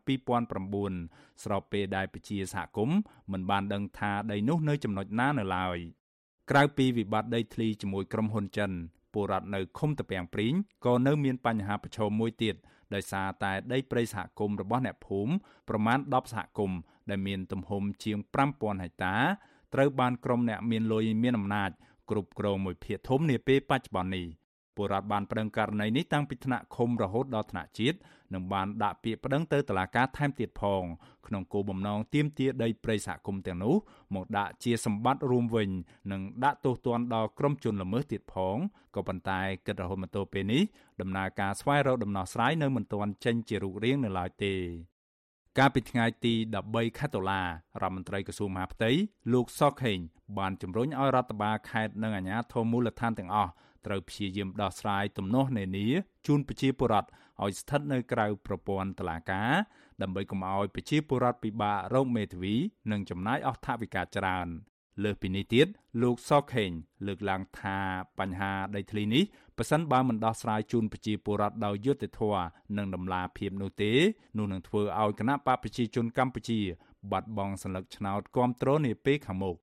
[0.67, 2.99] 2009ស្របពេលដែលប្រជាសហគមន៍
[3.33, 5.79] មិនបានដឹងថាដីនោះនៅចំណុចណានៅឡើយ
[6.51, 8.71] ក្រៅពីវិបត្តិដីធ្លីជាមួយក្រុមហ៊ុនចិន
[9.13, 10.55] ពលរដ្ឋនៅឃុំតាពាំងព្រីង
[10.87, 12.55] ក៏នៅមានបញ្ហាប្រឈមមួយទៀត
[12.95, 15.33] ដោយសារតែដីព្រៃសហគមន៍របស់អ្នកភូមិ
[15.69, 16.79] ប្រមាណ10សហគមន៍
[17.11, 18.19] ដែលមានទំហំជាង
[18.51, 19.17] 5000ហិកតា
[19.75, 21.71] ត្រូវបានក្រុមអ្នកមានលុយមានអំណាច
[22.11, 24.27] គ្រប់គ្រងមួយភាគធំនាពេលបច្ចុប្បន្ននេះ
[24.77, 27.99] ពលរដ្ឋបានប្តឹងករណីនេះតាំងពីថ្នាក់ឃុំរហូតដល់ថ្នាក់ជាតិ
[28.35, 30.83] និងបានដាក់ពាក្យប្តឹងទៅតុលាការថែមទៀតផង
[31.27, 33.75] ក្នុងគោលបំណងទាមទារដីព្រៃសហគមន៍ទាំងនោះ
[34.15, 35.71] មកដាក់ជាសម្បត្តិរួមវិញ
[36.13, 38.57] និងដាក់ទោសទណ្ឌដល់ក្រុមជនល្មើសទៀតផង
[38.95, 40.63] ក៏ប៉ុន្តែគិតរហូតមកទល់ពេលនេះ
[41.01, 44.55] ដំណើរការស្វែងរកដំណោះស្រាយនៅមិនទាន់ចេញជារូបរាងនៅឡើយទេ
[45.59, 46.35] កាលពីថ្ងៃទី
[46.67, 47.47] 13ខែតុលារ
[47.83, 48.91] ដ្ឋមន្ត្រីក្រសួងមហាផ្ទៃ
[49.33, 49.99] លោកសុកខេង
[50.39, 53.53] បានជំរុញឲ្យរដ្ឋបាលខេត្តនិងអាជ្ញាធរមូលដ្ឋានទាំងអស់
[53.87, 55.87] ត្រូវព្យាយាមដោះស្រាយទំនាស់នានា
[56.27, 57.09] ជូនប្រជាពលរដ្ឋ
[57.43, 59.53] ឲ្យស្ថិតនៅក្រៅប្រព័ន្ធតុលាការ
[60.03, 62.55] ដើម្បីកុំឲ្យប្រជាពលរដ្ឋពិបាករងមេធាវី
[62.91, 64.49] និងចំណាយអស់ថវិកាច្រើន
[65.03, 65.67] លើសពីនេះទៀត
[66.03, 66.71] លោកសខេង
[67.07, 67.79] លើកឡើងថា
[68.19, 69.25] បញ្ហាដីធ្លីនេះ
[69.57, 72.45] ប៉ះសិនបើមិនដោះស្រាយជូនប្រជាពលរដ្ឋដោយយុត្តិធម៌
[72.77, 73.93] និងដំណាភាពនោះទេ
[74.39, 76.61] នោះនឹងធ្វើឲ្យគណៈបកប្រជាជនកម្ពុជា
[77.13, 79.57] បាត់បង់សន្លឹកឆ្នោតគ្រប់គ្រងនាពេលខាងមុខ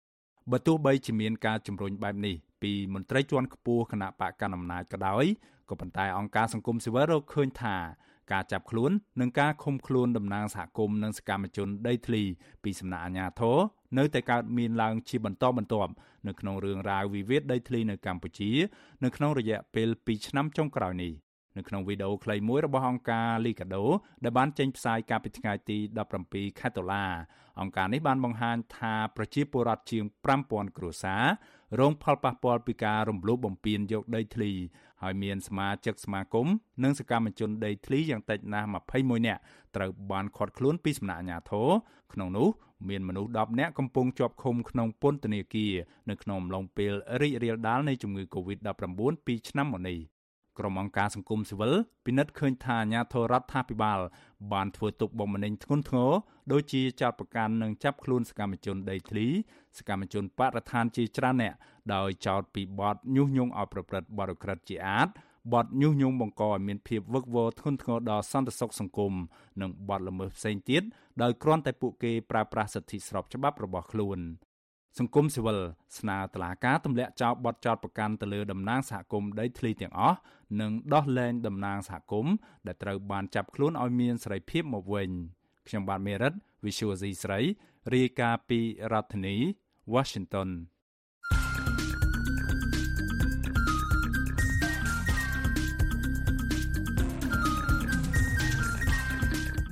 [0.51, 5.26] បើទោះបីជាមានការជំរុញបែបនេះ ពីមន្ត្រីជាន់ខ្ពស់គណៈបកកណ្ដាលអំណាចក៏ដោយ
[5.70, 7.78] ក៏ប៉ុន្តែអង្គការសង្គមស៊ីវិលរកឃើញថា
[8.32, 8.91] ការចាប់ខ្លួន
[9.22, 12.24] និងការឃុំខ្លួនតំណាងសហគមន៍និងសកម្មជនដីធ្លី
[12.64, 13.57] ពីសំណាក់អាជ្ញាធរ
[13.97, 15.91] នៅតែកើតមានឡើងជាបន្តបន្ទាប់
[16.28, 18.51] នៅក្នុងរឿងរ៉ាវវិវាទដីធ្លីនៅកម្ពុជា
[19.03, 21.14] នៅក្នុងរយៈពេល2ឆ្នាំចុងក្រោយនេះ
[21.57, 23.84] នៅក្នុងវីដេអូខ្លីមួយរបស់អង្គការ Liga do
[24.24, 25.78] ដែលបានចេញផ្សាយកាលពីថ្ងៃទី
[26.20, 27.05] 17ខែតុលា
[27.59, 30.03] អង្គការនេះបានបង្ហាញថាប្រជាពលរដ្ឋជាង
[30.41, 31.24] 5000គ្រួសារ
[31.80, 34.51] រងផលប៉ះពាល់ពីការរំលោភបំពានយកដីធ្លី
[35.01, 36.47] ហើយមានសមាជិកសមាគម
[36.84, 38.67] និងសកម្មជនដីធ្លីយ៉ាងតិចណាស់
[38.97, 39.41] 21នាក់
[39.76, 41.69] ត្រូវបានឃាត់ខ្លួនពីសំណាក់អាជ្ញាធរ
[42.13, 42.49] ក្នុងនោះ
[42.89, 45.74] មានមនុស្ស10នាក់កំពុងជាប់ឃុំក្នុងពន្ធនាគារ
[46.09, 49.99] នៅក្នុងអំឡុងពេលរីករាលដាលនៃជំងឺ Covid-19 ពីឆ្នាំមកនេះ
[50.57, 51.73] ក្រុមអង្គការសង្គមស៊ីវិល
[52.05, 53.99] ពិនិត្យឃើញថាអាញាធរដ្ឋាភិបាល
[54.53, 56.11] បានធ្វើទុកបុកម្នេញធ្ងន់ធ្ងរ
[56.51, 59.27] ដូចជាចាប់ប្រកាន់និងចាប់ខ្លួនសកម្មជនដីធ្លី
[59.77, 61.53] សកម្មជនបរិស្ថានជាច្រើនអ្នក
[61.93, 65.09] ដោយចោទពីបទញុះញង់ឲ្យប្រព្រឹត្តបទក្រិតជាអាត
[65.53, 69.13] បទញុះញង់បង្កឲ្យមានភាពវឹកវរធ្ងន់ធ្ងរដល់សន្តិសុខសង្គម
[69.61, 70.83] និងបទល្មើសផ្សេងទៀត
[71.21, 74.19] ដោយគ្រាន់តែពួកគេប្រើប្រាស់សិទ្ធិស្របច្បាប់របស់ខ្លួន
[74.99, 75.59] សង្គមស៊ីវិល
[75.99, 80.17] ស្នើតុលាការទម្លាក់ចោលបទចោទប្រកាន់ទៅលើតំណាងសហគមន៍ដីធ្លីទាំងអស់
[80.61, 82.33] និងដោះលែងតំណាងសហគមន៍
[82.67, 85.09] ដែលត្រូវបានចាប់ខ្លួនឲ្យមានសេរីភាពមកវិញ
[85.67, 86.33] ខ្ញុំបាទមេរិត
[86.65, 87.39] Visual C ស្រី
[87.93, 88.59] រាយការណ៍ពី
[88.91, 89.35] រដ្ឋធានី
[89.93, 90.49] Washington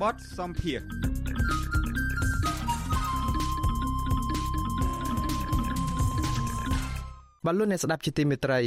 [0.01, 1.08] បទសំភារ
[7.45, 8.59] បលូនអ្នកស្ដាប់ជាទីមេត្រី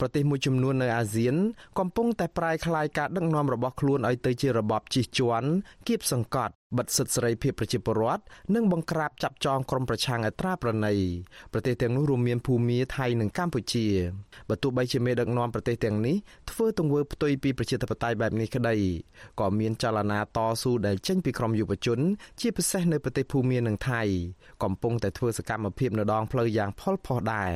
[0.00, 1.34] ប្រទេសមួយចំនួននៅអាស៊ាន
[1.78, 5.48] កំពុងតែប្រែក្លាយការដឹកនាំរបស់ខ្លួនឲ្យទៅជារបបជិះជាន់
[5.88, 8.22] គៀបសង្កត់បិទសិទ្ធិសេរីភាពប្រជាពលរដ្ឋ
[8.54, 10.94] និងបង្ក្រាបចាប់ចងក្រុមប្រឆាំងអត្រាប្រណី
[11.52, 13.86] ប្រទេសទាំងនោះរួមមានភូមាថៃនិងកម្ពុជា
[14.48, 16.16] បើទោះបីជាមេដឹកនាំប្រទេសទាំងនេះ
[16.50, 18.76] ធ្វើទង្វើផ្ទុយពីប្រជាធិបតេយ្យបែបនេះក្តី
[19.40, 22.00] ក៏មានចលនាតស៊ូដែលចេញពីក្រុមយុវជន
[22.40, 24.02] ជាពិសេសនៅប្រទេសភូមានិងថៃ
[24.62, 27.52] កំពុងតែធ្វើសកម្មភាពនៅដងផ្លូវយ៉ាងផលផុសដែរ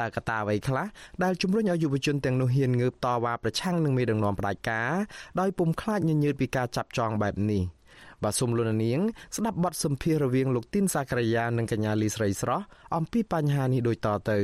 [0.00, 0.86] តើកត្តាអ្វីខ្លះ
[1.24, 4.92] ដែលជំរុញឲ្យយុវជនទាំងនោះហ៊ានងើបតវ៉ាប្រឆាំងនឹងមេដឹកនាំផ្ដាច់ការ
[5.40, 7.62] ដោយពុំខ្លាចញញើតពីការចាប់ចងបែបនេះ
[8.24, 9.00] បាទសូមលោកនាង
[9.36, 12.64] ស្ដាប់បទសម្ភាសន៍រវាងលោកទីនសាករាយានិងកញ្ញាលីស្រីស្រស់
[12.96, 14.38] អំពីបញ្ហានេះដូចតទៅ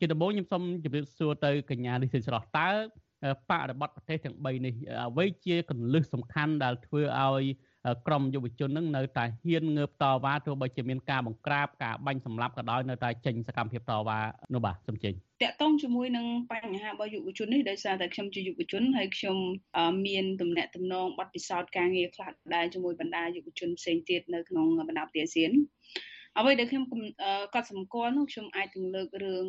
[0.00, 2.70] ជាដំបូងខ្ញុំសូមជម្រាបសួរទៅកញ្ញាលីស្រីស្រស់តើ
[3.50, 4.74] បរិបត្តិប្រទេសទាំង3នេះ
[5.08, 7.44] អ្វីជាកលឹះសំខាន់ដែលធ្វើឲ្យ
[8.06, 14.18] ក្រមយុវជននឹងនៅតែហ៊ានងើបតវ៉ាទោះបីជាមានការបង្ក្រាបការបាញ់សម្លាប់ក៏ដោយនៅតែចេញសកម្មភាពតវ៉ា
[14.54, 15.12] នោះបាទសំចេញ
[15.42, 19.36] តកតងជាមួយនឹងបញ្ហារបស់យុវជននេះដោយសារតែខ្ញុំជាយុវជនហើយខ្ញុំ
[20.06, 25.52] មានទំនាក់ទំនងបទពិសោធន៍ការងារខ្លះដែរជាមួយបណ្ដាយុវជនផ្សេងទៀតនៅក្នុងបណ្ដាប្រទេសអាស៊ាន
[26.38, 26.84] អ្វីដែលខ្ញុំ
[27.54, 29.44] កត់សម្គាល់នោះខ្ញុំអាចនឹងលើករឿង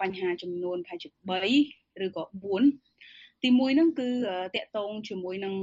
[0.00, 4.08] បញ្ហាចំនួនប្រហែលជា3ឬក៏4 ទីមួយហ្នឹងគឺ
[4.56, 5.54] តកតងជាមួយនឹង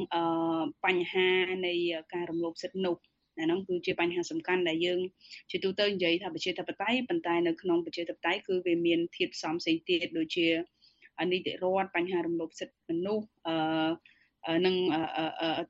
[0.86, 1.28] បញ្ហា
[1.68, 1.74] នៃ
[2.14, 2.96] ការរំលោភសិទ្ធិនោះ
[3.40, 5.00] អាហ្នឹងគឺជាបញ្ហាសំខាន់ដែលយើង
[5.52, 10.48] ជាទូទៅនិយាយថាប្រជាធិបតេយ្យប៉ុន្តែនៅក្នុងប្រជាធិបតេយ្យគឺវាមានធាតុផ្សំផ្សេងទៀតដូចជា
[11.32, 14.76] នីតិរដ្ឋបញ្ហារំលោភសិទ្ធិមនុស្សអឺនឹង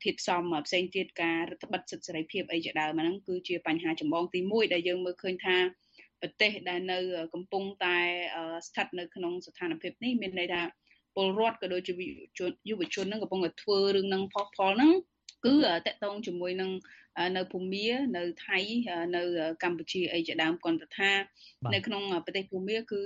[0.03, 5.57] ធាតផ្សំផ្សេងទៀតការរដ្ឋបិទសិទ្ធិសេរីភាពអីជាដើមហ្នឹងគឺជាបញ្ហាចម្បងទី1ដែលយើងមើលឃើញថា
[6.21, 6.99] ប្រទេសដែលនៅ
[7.33, 7.97] កំពុងតែ
[8.67, 10.61] ស្ថិតនៅក្នុងស្ថានភាពនេះមានន័យថា
[11.17, 11.93] ពលរដ្ឋក៏ដូចជា
[12.69, 14.91] យុវជនហ្នឹងកំពុងតែធ្វើរឿងហ្នឹងផុសផុលហ្នឹង
[15.45, 15.55] គឺ
[15.87, 16.71] តកតងជាមួយនឹង
[17.37, 17.87] នៅភូមា
[18.17, 18.57] នៅថៃ
[19.15, 19.21] នៅ
[19.63, 21.11] កម្ពុជាអីជាដើមគាត់ថា
[21.73, 23.01] នៅក្នុងប្រទេសភូមាគឺ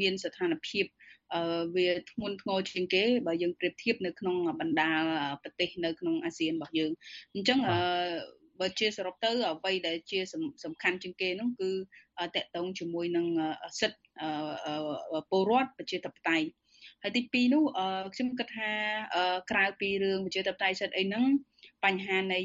[0.00, 0.84] មានស្ថានភាព
[1.76, 4.90] វាធ្ងន់ធ្ងរជាងគេបើយើងប្រៀបធៀបនៅក្នុងបណ្ដា
[5.42, 6.90] ប្រទេសនៅក្នុងអាស៊ានរបស់យើង
[7.34, 7.58] អញ្ចឹង
[8.60, 10.18] បើជាសរុបទៅអ្វីដែលជា
[10.64, 11.70] សំខាន់ជាងគេនោះគឺ
[12.36, 13.26] តកតងជាមួយនឹង
[13.80, 16.46] សិទ្ធិពលរដ្ឋប្រជាធិបតេយ្យ
[17.02, 17.64] ហើយទី2នោះ
[18.14, 18.70] ខ្ញុំគិតថា
[19.50, 21.24] ក្រៅពីរឿងវិជាតបតៃសិទ្ធអីហ្នឹង
[21.84, 22.40] បញ្ហានៃ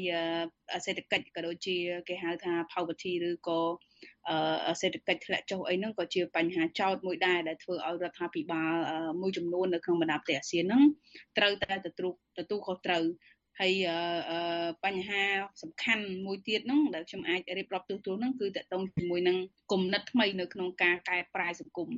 [0.84, 1.76] សេដ្ឋកិច្ចក៏ដូចជា
[2.08, 3.60] គេហៅថា poverty ឬក៏
[4.80, 8.72] សេដ្ឋកិច្ចធ្លាក់ចុះអីហ្នឹងក៏ជាបញ្ហាចោតមួយដែរដែលធ្វើឲ្យរដ្ឋាភិបាល
[9.20, 10.82] មួយចំនួននៅក្នុងបណ្ដាប្រទេសអាស៊ានហ្នឹង
[11.38, 13.04] ត្រូវតែទទួលទទួលខុសត្រូវ
[13.60, 13.74] ហើយ
[14.84, 15.22] បញ្ហា
[15.62, 19.36] សំខាន់មួយទៀតហ្នឹងដែលខ្ញុំអាចរៀបរាប់ទូទៅហ្នឹងគឺតកតងជាមួយនឹង
[19.72, 21.88] គំនិតថ្មីនៅក្នុងការកែប្រែសង្គម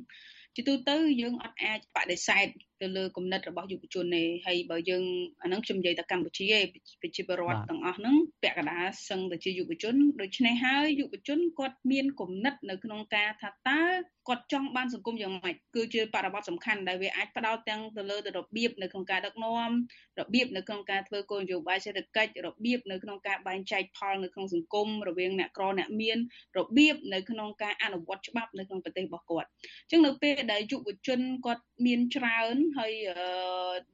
[0.55, 2.47] ជាទូទៅយើងអត់អាចបដិសេធ
[2.81, 5.03] ទៅលើគំនិតរបស់យុវជនទេហើយបើយើង
[5.43, 6.63] អាហ្នឹងខ្ញុំនិយាយតែកម្ពុជាឯង
[7.01, 13.81] ប្រជាពលរដ្ឋទាំងអស់ហ្នឹងពាក់កណ្ដាលសឹងតែជាយុវជនដូច្នេះហើយយុវជនគាត់មានគំនិតនៅក្នុងការថាតើ
[14.27, 19.71] គាត់ចង់បានសង្គមយ៉ាងម៉េចគឺជាបរិបទសំខាន់ដែលវាអាចផ្ដោតទាំងទៅលើរបៀបនៅក្នុងការដឹកនាំ
[20.19, 26.17] របៀបនៅក្នុងការធ្វើគោលនយោបាយសេដ្ឋកិច្ចរបៀបនៅក្នុងការបែងចែកផលនៅក្នុងសង្គមរវាងអ្នកក្រអ្នកមាន
[26.57, 32.93] របៀបនៅក្នុងការអនុវត្តច្បាប់នៅក្នុងប្រទេសរបស់គាត់អញ្ចឹងនៅពេលដែលយុវជនគាត់មានច្រើនហើយ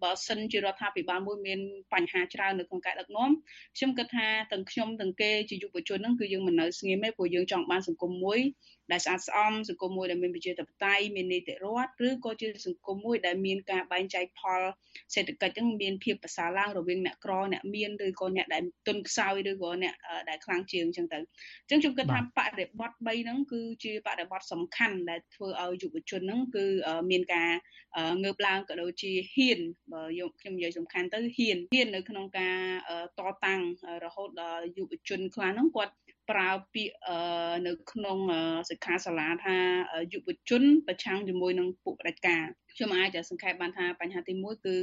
[0.04, 1.60] បើសិនជារដ្ឋាភិបាលមួយមាន
[1.94, 3.32] បញ្ហាច្រើននៅក្នុងការដឹកនាំ
[3.78, 8.40] ខ្ញុំគិតថាទាំងខ្ញុំទាំងគេជាយុវជនហ្នឹងគឺយើងមិននៅស្ងៀមទេព្រោះយើងចង់បានសង្គមមួយ
[8.92, 14.62] ដែលស្អាតស្អំសង្គមមួយដែលមានប្រជាធិបតេយ្យមាននីតិរដ្ឋឬក៏ជាសង្គមមួយដែលមានការបែងចែកផល
[15.14, 19.94] សេដ្ឋកិច្ចហ្នឹងមានភាពប្រសើរឡើងរវាងអ្នកក្រអ្នកមានឬក៏អ្នកដែលទុនខ្សោយឬក៏អ្នក
[20.30, 26.66] ដែលខ្លាំងជាងអញ្ចឹងទៅអញ្ចឹងខ្ញុំគិតថាបរិបទ3ហ្នឹងគឺជាបរិបទសំខាន់ដែលធ្វើឲ្យយុវជនហ្នឹងគឺ
[27.12, 27.50] មានការ
[28.24, 29.60] ងើបឡើងក៏ដូចជាហ៊ាន
[29.94, 32.58] បើយកខ្ញុំនិយាយសំខាន់ទៅហ៊ានហ៊ាននៅក្នុងការ
[33.20, 33.62] តតាំង
[34.06, 35.94] រហូតដល់យុវជនខ្លះហ្នឹងគាត់
[36.30, 36.96] ប្រើពាក្យ
[37.68, 38.18] នៅក្នុង
[38.70, 39.58] សិក្ខាសាលាថា
[40.14, 42.44] យុវជនប្រឆាំងជាមួយនឹងពួកផ្ដាច់ការ
[42.76, 44.76] ខ្ញុំអាចសង្ខេបបានថាបញ្ហាទី1គឺ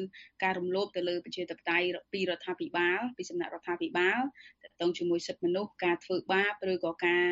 [0.43, 4.20] ការរំលោភទៅលើប្រជាធិបតេយ្យពីរដ្ឋាភិបាលពីសំណាក់រដ្ឋាភិបាល
[4.64, 7.24] តទៅជាមួយសិទ្ធិមនុស្សការធ្វើបាបឬក៏ការ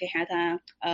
[0.00, 0.42] គេហៅថា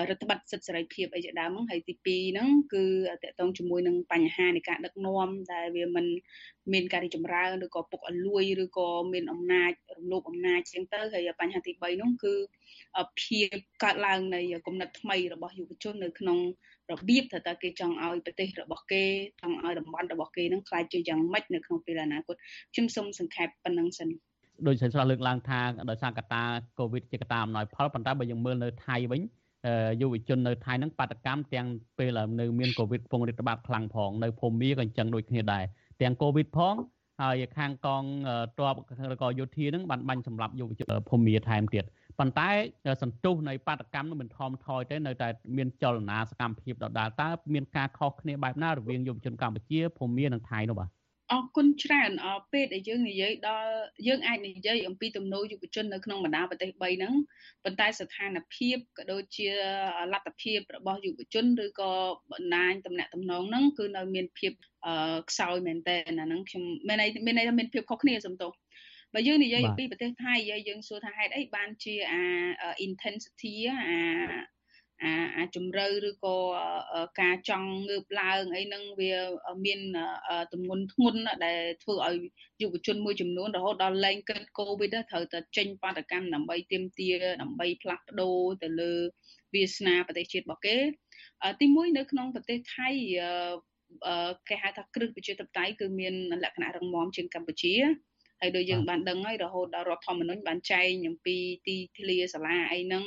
[0.08, 2.84] រដ្ឋបတ်សិទ្ធិសេរីភាពអីជាដើមហ្នឹងហើយទី2ហ្នឹងគឺ
[3.22, 6.06] តទៅជាមួយនឹងបញ្ហានៃការដឹកនាំដែលវាមិន
[6.72, 12.34] មានការរីចម្រើនឬក៏ពុកអលួយឬក៏មានអំណាចរំលោភអំណាចជាងទៅហើយបញ្ហាទី3នោះគឺ
[13.22, 13.48] ភាព
[13.82, 16.38] កើតឡើងនៃគំនិតថ្មីរបស់យុវជននៅក្នុង
[16.92, 19.02] របៀបថាតើគេចង់ឲ្យប្រទេសរបស់គេ
[19.40, 22.34] ចង់ឲ្យតំបន់របស់គេនឹងខ្លាយជាយ៉ាងម៉េចនៅក្នុងពេលអនាគត
[22.74, 24.08] ខ្ញុំសូមសង្ខេបប៉ុណ្្នឹងសិន
[24.66, 25.60] ដោយសិនស្រស់លើកឡើងថា
[25.90, 26.42] ដោយសារកត្តា
[26.78, 29.22] កូវីដជាកត្តាអំណោយផលប៉ុន្តែបើយើងមើលនៅថៃវិញ
[30.00, 31.66] យុវជននៅថៃហ្នឹងបាតកម្មទាំង
[31.98, 35.64] ពេលនៅមានកូវីដពងរាតត្បាតខ្លាំងផងនៅភូមិមាក៏អញ្ចឹងដូចគ្នាដែរ
[36.02, 36.74] ទាំងកូវីដផង
[37.22, 38.04] ហើយខាងកង
[38.58, 38.74] ទ័ព
[39.12, 41.84] ឬក៏យោធានឹងបានបាញ់សម្លាប់យុវជនភូមិមាថែមទៀត
[42.18, 42.50] ប៉ុន្តែ
[43.02, 50.90] សន្ទុះនៃបាតកម្មនោះមិនថមថយទេនៅតែមានចលនាសកម្មភាពដដែលតើមានការខុសគ្នាបែបណារវាងយុវជនកម្ពុជាភូមានិងថៃនោះបាទ
[51.32, 53.70] អរគុណច្រើនអរពេលដែលយើងនិយាយដល់
[54.06, 57.14] យើងអាចនិយាយអំពីទំនោរយុវជននៅក្នុងបណ្ដាប្រទេស3ហ្នឹង
[57.64, 59.48] ប៉ុន្តែស្ថានភាពក៏ដូចជា
[60.12, 61.92] លទ្ធភាពរបស់យុវជនឬក៏
[62.32, 64.52] បណ្ដាញតំណែងតំណងហ្នឹងគឺនៅមានភាព
[65.30, 68.52] ខ្សោយមែនតើអាហ្នឹងខ្ញុំមានន័យមានន័យថាមានភាពខុសគ្នាសំទោស
[69.14, 70.34] បើយើងនិយាយអំពីប្រទេសថៃ
[70.68, 72.22] យើងសួរថាហេតុអីបានជាអា
[72.86, 73.98] intensity អា
[75.02, 76.36] អាអាជំរឿឬក៏
[77.20, 79.12] ការចង់ងើបឡើងអីហ្នឹងវា
[79.64, 79.80] មាន
[80.52, 82.16] ទម្ងន់ធ្ងន់ដែលធ្វើឲ្យ
[82.62, 88.92] យុវជនមួយចំនួនរហូតដល់លែងគិតកូវីដត្រូវតែចេញបាតកម្មដើម្បីទាមទារដើម្បីផ្លាស់ប្ដូរទៅលើ
[89.54, 90.76] វាសនាប្រទេសជាតិរបស់គេ
[91.60, 92.88] ទីមួយនៅក្នុងប្រទេសថៃ
[94.48, 97.74] គេហៅថាគ្រឹះប្រជាធិបតេយ្យគឺមានលក្ខណៈរឹងមាំជាងកម្ពុជា
[98.40, 103.04] ហើយដូចយើងបានដឹងហើយរហូតដល់រដ្ឋធម្មនុញ្ញបានចែងអំពីទីធ្លាសាលាអីហ្នឹង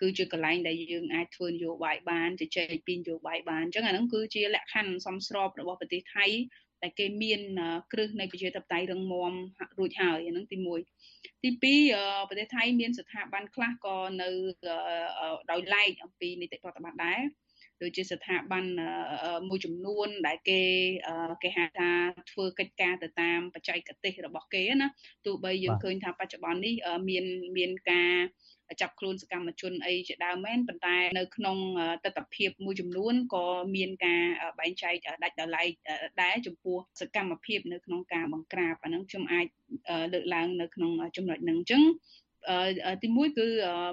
[0.00, 6.26] គឺជាកន្លែងដែលយើងអាចធ្វើនយោបាយបានជជែកពីនយោបាយបានអញ្ចឹងអាហ្នឹងគឺជាលក្ខខណ្ឌសំស្របរបស់ប្រទេសថៃ
[6.82, 7.40] តែគេមាន
[7.92, 9.32] គ្រឹះនៃប្រជាធិបតេយ្យរឹងមាំ
[9.78, 11.50] រួចហើយអាហ្នឹងទី1ទី
[11.90, 14.28] 2ប្រទេសថៃមានស្ថាប័នខ្លះក៏នៅ
[15.50, 17.20] ដោយឡែកអំពីនីតិប្រតិបត្តិដែរ
[17.82, 18.64] ដូចជាស្ថាប័ន
[19.48, 20.60] មួយចំនួនដែលគេ
[21.42, 21.90] គេហៅថា
[22.30, 24.88] ធ្វើកិច្ចការទៅតាមបច្ចេកទេសរបស់គេណា
[25.26, 26.74] ទោះបីយើងឃើញថាបច្ចុប្បន្ននេះ
[27.08, 27.24] មាន
[27.56, 28.12] មានការ
[28.80, 31.56] ចាប់ខ្លួនសកម្មជនអីជាដើមមែនប៉ុន្តែនៅក្នុង
[32.04, 33.44] ទស្សនវិជ្ជាមួយចំនួនក៏
[33.76, 34.22] មានការ
[34.58, 35.70] បែងចែកដាច់ដោយឡែក
[36.22, 39.46] ដែរចំពោះសកម្មភាពនៅក្នុងការបង្ក្រាបអានឹងខ្ញុំអាច
[40.12, 41.82] លើកឡើងនៅក្នុងចំណុចហ្នឹងអញ្ចឹង
[43.02, 43.46] ទីមួយគឺ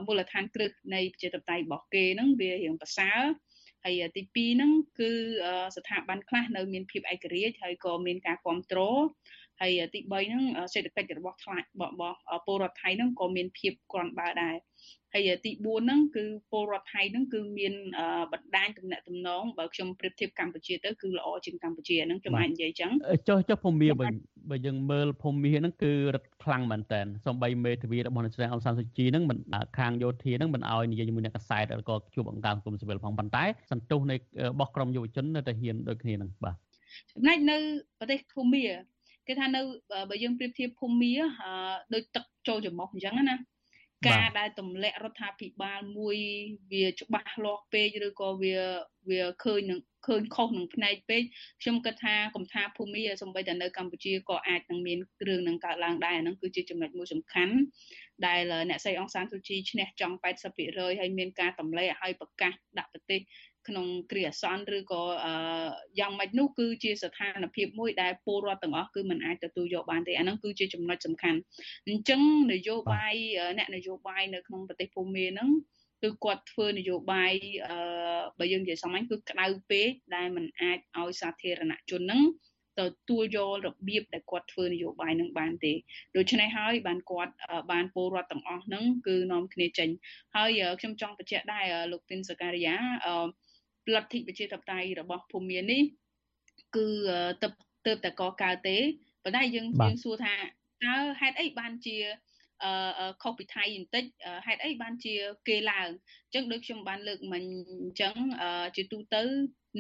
[0.06, 3.20] មូលដ្ឋានគ្រឹះនៃប្រជាធិបតេយ្យរបស់គេហ្នឹងវារៀងប្រសើរ
[3.84, 5.12] ហើយទី2ហ្នឹងគឺ
[5.76, 9.02] ស្ថាប័នខ្លះនៅមានភាពឯករាជ្យហើយក៏មានការគ្រប់គ្រង
[9.62, 10.44] ហើយទី3ហ្នឹង
[10.74, 14.56] សេដ្ឋកិច្ចរបស់ថ្លារបស់ពលរដ្ឋថៃហ្នឹងក៏មានភាពក្រាន់បើដែរ
[15.14, 17.74] ហើយទី4ហ្នឹងគឺពលរដ្ឋថៃហ្នឹងគឺមាន
[18.34, 22.92] បណ្ដាញទំនាក់ទំនងបើខ្ញុំប្រៀបធៀបកម្ពុជាទៅគឺល្អជាងកម្ពុជាហ្នឹងខ្ញុំអាចនិយាយចឹង
[23.28, 24.14] ចុះចុះភូមិវិញ
[24.50, 29.38] បើយើងមើលភូមិហ្នឹងគឺរឹតខ្លាំងមែនតើសំបីមេធាវីរបស់អ្នកស្រីអង្សានសុជីហ្នឹងមិន
[29.78, 34.16] ខាងយោធាហ្នឹងមិនអោយនិយាយជាមួយអ្នកកសែតឬក៏ជួបអង្គការសង្គមស៊ីវិលផងប៉ុន្តែសន្ទុះនៃ
[34.50, 36.56] របស់ក្រមយុវជននៅតែហ៊ានដូចគ្នាហ្នឹងបាទ
[37.12, 37.58] ចំណែកនៅ
[38.00, 38.64] ប្រទេសភូមា
[39.28, 39.62] គេថានៅ
[40.10, 41.14] បើយើងប្រៀបធៀបភូមា
[41.94, 43.38] ដូចទឹកចូលច្រមុះអញ្ចឹងណា
[44.08, 46.18] ការដែលទម្លាក់រដ្ឋាភិបាលមួយ
[46.72, 48.56] វាច្បាស់លាស់ពេកឬក៏វា
[49.10, 51.24] វាឃើញនឹងឃើញខុសនឹងផ្នែកពេក
[51.62, 57.56] ខ្ញុំគិតថាកំថាភូមិសំបីតែនៅកម្ពុជាក៏អាចនឹងមានគ្រឿងនឹងកើតឡើងដែរអាហ្នឹងគឺជាចំណុចមួយសំខាន់
[58.28, 60.16] ដែលអ្នកស្រីអង្សានស៊ូជីឈ្នះចង់
[60.58, 63.20] 80%ហើយមានការតម្លែងឲ្យប្រកាសដាក់ប្រទេស
[63.68, 65.04] ក្នុងគ្រាអាសន្នឬក៏
[66.00, 71.40] យ៉ាងម៉េចនោះគឺជាស្ថានភាពមួយដែលពលរដ្ឋទាំងអស់គឺមិនអាចទទួលយកបានទេអាហ្នឹងគឺជាចំណុចសំខាន់
[71.88, 72.22] អញ្ចឹង
[72.54, 73.14] នយោបាយ
[73.58, 75.50] អ្នកនយោបាយនៅក្នុងប្រទេសភូមាហ្នឹង
[76.04, 77.34] គឺគាត់ធ្វើនយោបាយ
[77.68, 77.78] អឺ
[78.40, 82.22] បើយើងនិយាយសាមញ្ញគឺក្តៅពេកដែលมันអាចឲ្យសាធារណជនហ្នឹង
[82.80, 85.74] ទទួលយករបៀបដែលគាត់ធ្វើនយោបាយនឹងបានទេ
[86.16, 87.34] ដូច្នេះហើយបានគាត់
[87.72, 89.90] បានពលរដ្ឋទាំងអស់ហ្នឹងគឺនាំគ្នាចេញ
[90.36, 93.14] ហើយខ្ញុំចង់បញ្ជាក់ដែរលោកទីនសការីយ៉ាអឺ
[93.96, 95.84] លទ្ធិប្រជាធិបតេយ្យរបស់ភូមិមាននេះ
[96.76, 96.88] គឺ
[97.44, 97.48] ទៅ
[97.86, 98.78] ទៅតែកកើតទេ
[99.24, 100.36] ប៉ុន្តែយើងយើងសួរថា
[100.86, 101.98] តើហេតុអីបានជា
[102.64, 104.04] អឺខុសពីថៃបន្តិច
[104.46, 105.14] ហេតុអីបានជា
[105.48, 105.90] គេឡើង
[106.26, 107.44] អញ្ចឹងដូចខ្ញុំបានលើកមិញ
[107.82, 108.16] អញ្ចឹង
[108.76, 109.22] ជាទូទៅ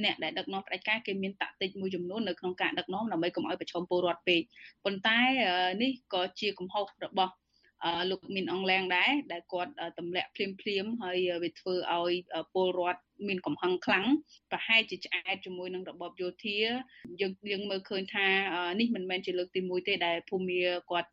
[0.03, 4.41] អ្នកដែលដឹកនាំផ្ដាច់ការគេមានតាក់ទិចមួយចំនួននៅក្នុងការដឹកនាំដើម្បីកុំឲ្យប្រឈមពលរដ្ឋពេក
[4.85, 5.19] ប៉ុន្តែ
[5.83, 7.33] នេះក៏ជាកំហុសរបស់
[8.09, 12.13] លោកមីនអងឡាំងដែរដែលគាត់ទម្លាក់ភ្លាមភ្លាមហើយវាធ្វើឲ្យ
[12.53, 14.05] ពលរដ្ឋ មានកំហឹងខ្លាំង
[14.51, 16.57] ប្រហែលជាឆ្អែតជាមួយនឹងរបបយោធា
[17.21, 18.27] យើងយើងមើលឃើញថា
[18.79, 20.59] នេះមិនមែនជាលើកទី1ទេដែលភូមិ
[20.89, 21.09] គាត់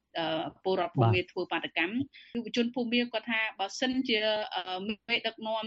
[0.65, 1.97] ពលរដ្ឋភូមិធ្វើបាតកម្ម
[2.35, 4.21] យុវជនភូមិគាត់ថាបើសិនជា
[5.09, 5.65] មេដឹកនាំ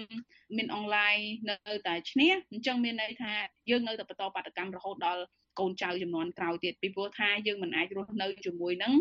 [0.58, 1.16] មានអនឡាញ
[1.50, 1.56] នៅ
[1.88, 3.34] តែឈ្នះអញ្ចឹងមានន័យថា
[3.70, 5.24] យើងនៅតែបន្តបាតកម្មរហូតដល់
[5.60, 8.94] កូនចៅចំនួនក្រោយទៀតពីព្រោះថាយើងមិនអាចរស់នៅជាមួយនឹង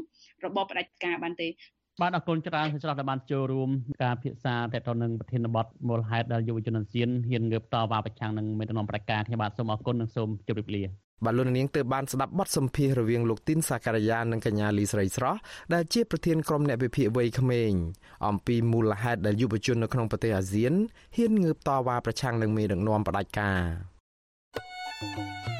[0.45, 1.49] របបផ្ដាច់ការបានទេ
[2.03, 3.71] បាទអរគុណច្រើនសម្រាប់ដែលបានចូលរួម
[4.05, 10.83] ការពិភាក្សាទាក់ទងនឹងប្រធានបទមូលហេតុដែលយុវជនអាស៊ានហ៊ានងើបតវ៉ាប្រឆាំងនឹងមេដឹកនាំប្រកាសខ្ញុំបាទសូមអរគុណនិងសូមជម្រាបលា
[11.25, 15.39] បាទលោកនាងទើបបានស្ដាប់បទសម្ភាសន៍រវាងលោកទីនសាការីយ៉ានិងកញ្ញាលីស្រីស្រស់
[15.75, 17.73] ដែលជាប្រធានក្រុមអ្នកវិភាគវ័យក្មេង
[18.27, 20.73] អំពីមូលហេតុដែលយុវជននៅក្នុងប្រទេសអាស៊ាន
[21.17, 25.56] ហ៊ានងើបតវ៉ាប្រឆាំងនឹងមេដឹកនាំផ្ដាច់ការ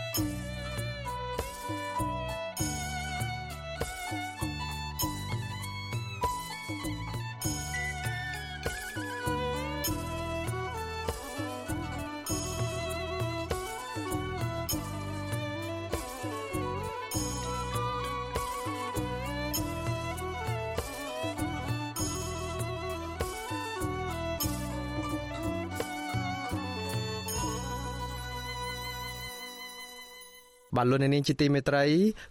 [30.77, 31.85] បាទលោកនាងជាទីមេត្រី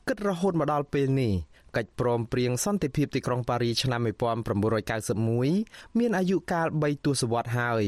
[0.07, 1.33] គិតរហូតមកដល់ពេលនេះ
[1.77, 7.85] កិច្ចព្រមព្រៀងសន្តិភាពទីក្រុងប៉ារីឆ្នាំ1991មានអាយុកាល3ទសវត្សរ៍ហើយ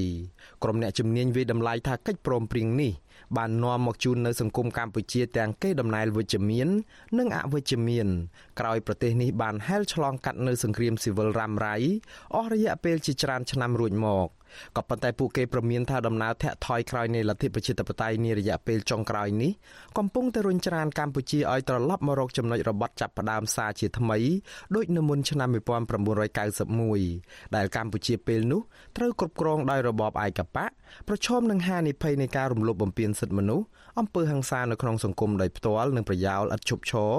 [0.64, 2.94] ក្រុមអ្នកជំនាញវិតម្លៃថាកិច្ចព្រមព្រៀងនេះ
[3.38, 6.68] បាននាំមកជូននៅសង្គមកម្ពុជាទាំងកេរដំណែលវិជ្ជមាន
[7.18, 8.08] និងអវិជ្ជមាន
[8.60, 11.76] ក្រោយប្រទេសនេះបានហែលឆ្លងកាត់នៅសង្គ្រាមស៊ីវិលរ៉ាំរ៉ៃ
[12.36, 14.28] អស់រយៈពេលជាច្រើនឆ្នាំរួចមក
[14.78, 19.52] ក៏ប៉ុន្តែពួកគេប្រមានថាដំណើរធាក់ថយក្រោយនៃលទ្ធិប្រជាធិបតេយ្យនារយៈពេលចុងក្រោយនេះ
[19.98, 24.18] កំពុងតែរុញច្រានកម្ពុជាឲ្យត្រឡប់មករកចំណុចរបត់ចាប់ផ្ដើមសារជាថ្មី
[24.76, 28.62] ដូចនៅមុនឆ្នាំ1991ដែលកម្ពុជាពេលនោះ
[28.98, 30.70] ត្រូវគ្រប់គ្រងដោយរបបឯកបក
[31.08, 33.66] ប្រឈមនឹងហានិភ័យនៃការរំលោភបំពានសិទ្ធិមនុស្ស
[34.00, 37.14] អំពើហិង្សានៅក្នុងសង្គមដោយផ្ទាល់និងប្រយោលឥតឈប់ឈរ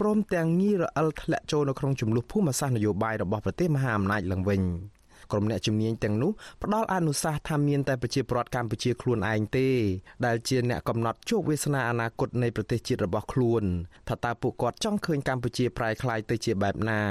[0.00, 4.62] ព្រមទាំងងាយរអិលធ្លាក់ចូលនៅក្នុងចំនួនភូមិសាស្ត្រនយោបាយរបស់ប្រទេសមហាអំណាចឡើងវិញ។
[5.32, 6.30] ក្រុមអ្នកជំនាញទាំងនោះ
[6.62, 9.68] ផ្ដល់អនុសាសន៍ថាមានតែប្រជាពលរដ្ឋកម្ពុជាខ្លួនឯងទេ
[10.26, 13.64] ដែលជាអ្នកកំណត់ជោគវាសនាអនាគតនៃប្រទេសជាតិរបស់ខ្លួន
[14.08, 17.02] ថាតើពួកគាត់ចង់ឃើញកម្ពុជាប្រែក្លាយទៅជាបែបណា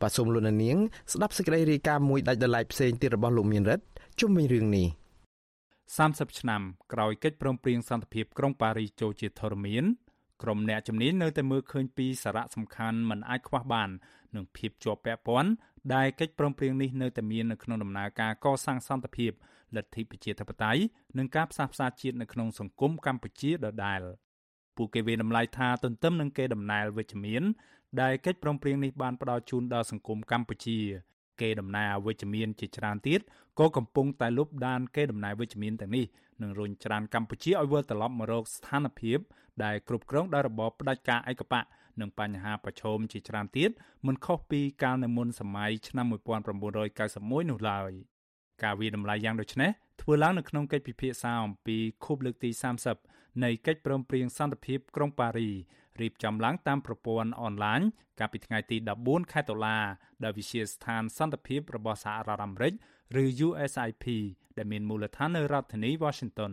[0.00, 0.76] បាទសូមលោកនាង
[1.12, 3.84] ស្ដាប់សេចក្តីរាយការណ៍មួយដាច់ដライផ្សេងទៀតរបស់លោកមានរិទ្ធ
[4.20, 4.86] ជុំវិញរឿងនេះ
[5.66, 6.62] 30ឆ្នាំ
[6.92, 9.84] ក្រោយកិច្ចព្រមព្រៀងសន្តិភាពក្រុងប៉ារីសចូលជាធរមាន
[10.42, 13.90] ក្រុមអ្នកជំនាញនៅតែមើលឃើញពីសារៈសំខាន់មិនអាចខ្វះបាន
[14.34, 15.50] នឹងភាពជាប់ពាក់ព័ន្ធ
[15.94, 19.32] ដែលកិច្ចព្រមព្រៀងនេះនៅតែមាននៅក្នុងដំណើរការកសាងសន្តិភាព
[19.76, 20.80] លទ្ធិប្រជាធិបតេយ្យ
[21.18, 24.00] និងការផ្សះផ្សាជាតិនៅក្នុងសង្គមកម្ពុជាដដែល
[24.76, 27.42] ពួកគេវាតម្លៃថាទន្ទឹមនឹងគេដំណើរវិជ្ជមាន
[28.00, 30.78] ដែលកិច្ចព្រមព្រៀងនេះបានផ្ដល់ជូនដល់សង្គមកម្ពុជា
[31.40, 33.20] គេដំណើរវិជ្ជមានជាច្រើនទៀត
[33.58, 36.06] ក៏កំពុងតែលុបដានគេដំណើរវិជ្ជមានទាំងនេះ
[36.42, 39.18] នឹងរុញច្រានកម្ពុជាឲ្យវិលត្រឡប់មករកស្ថានភាព
[39.64, 41.64] ដែលគ្រប់គ្រងដោយរបបផ្ដាច់ការឯកបក
[42.00, 43.70] និងបញ្ហាប្រឈមជាច្រើនទៀត
[44.06, 47.92] មិនខុសពីកាលនៅមុនសម័យឆ្នាំ1991នោះឡើយ
[48.62, 49.70] ការវិដំឡៃយ៉ាងដូចនេះ
[50.02, 52.50] ធ្វើឡើងនៅក្នុងកិច្ចពិភាក្សាអំពីខួបលើកទី
[52.96, 55.50] 30នៃកិច្ចព្រមព្រៀងសន្តិភាពក្រុងប៉ារី
[56.00, 57.80] រៀបចំឡើងតាមប្រព័ន្ធអនឡាញ
[58.18, 59.78] កាលពីថ្ងៃទី14ខែតុលា
[60.24, 62.72] ដោយវិជាស្ថានសន្តិភាពរបស់សហរដ្ឋអាមេរិក
[63.22, 64.06] ឬ USIP
[64.56, 66.52] ដែលមានមូលដ្ឋាននៅរដ្ឋធានី Washington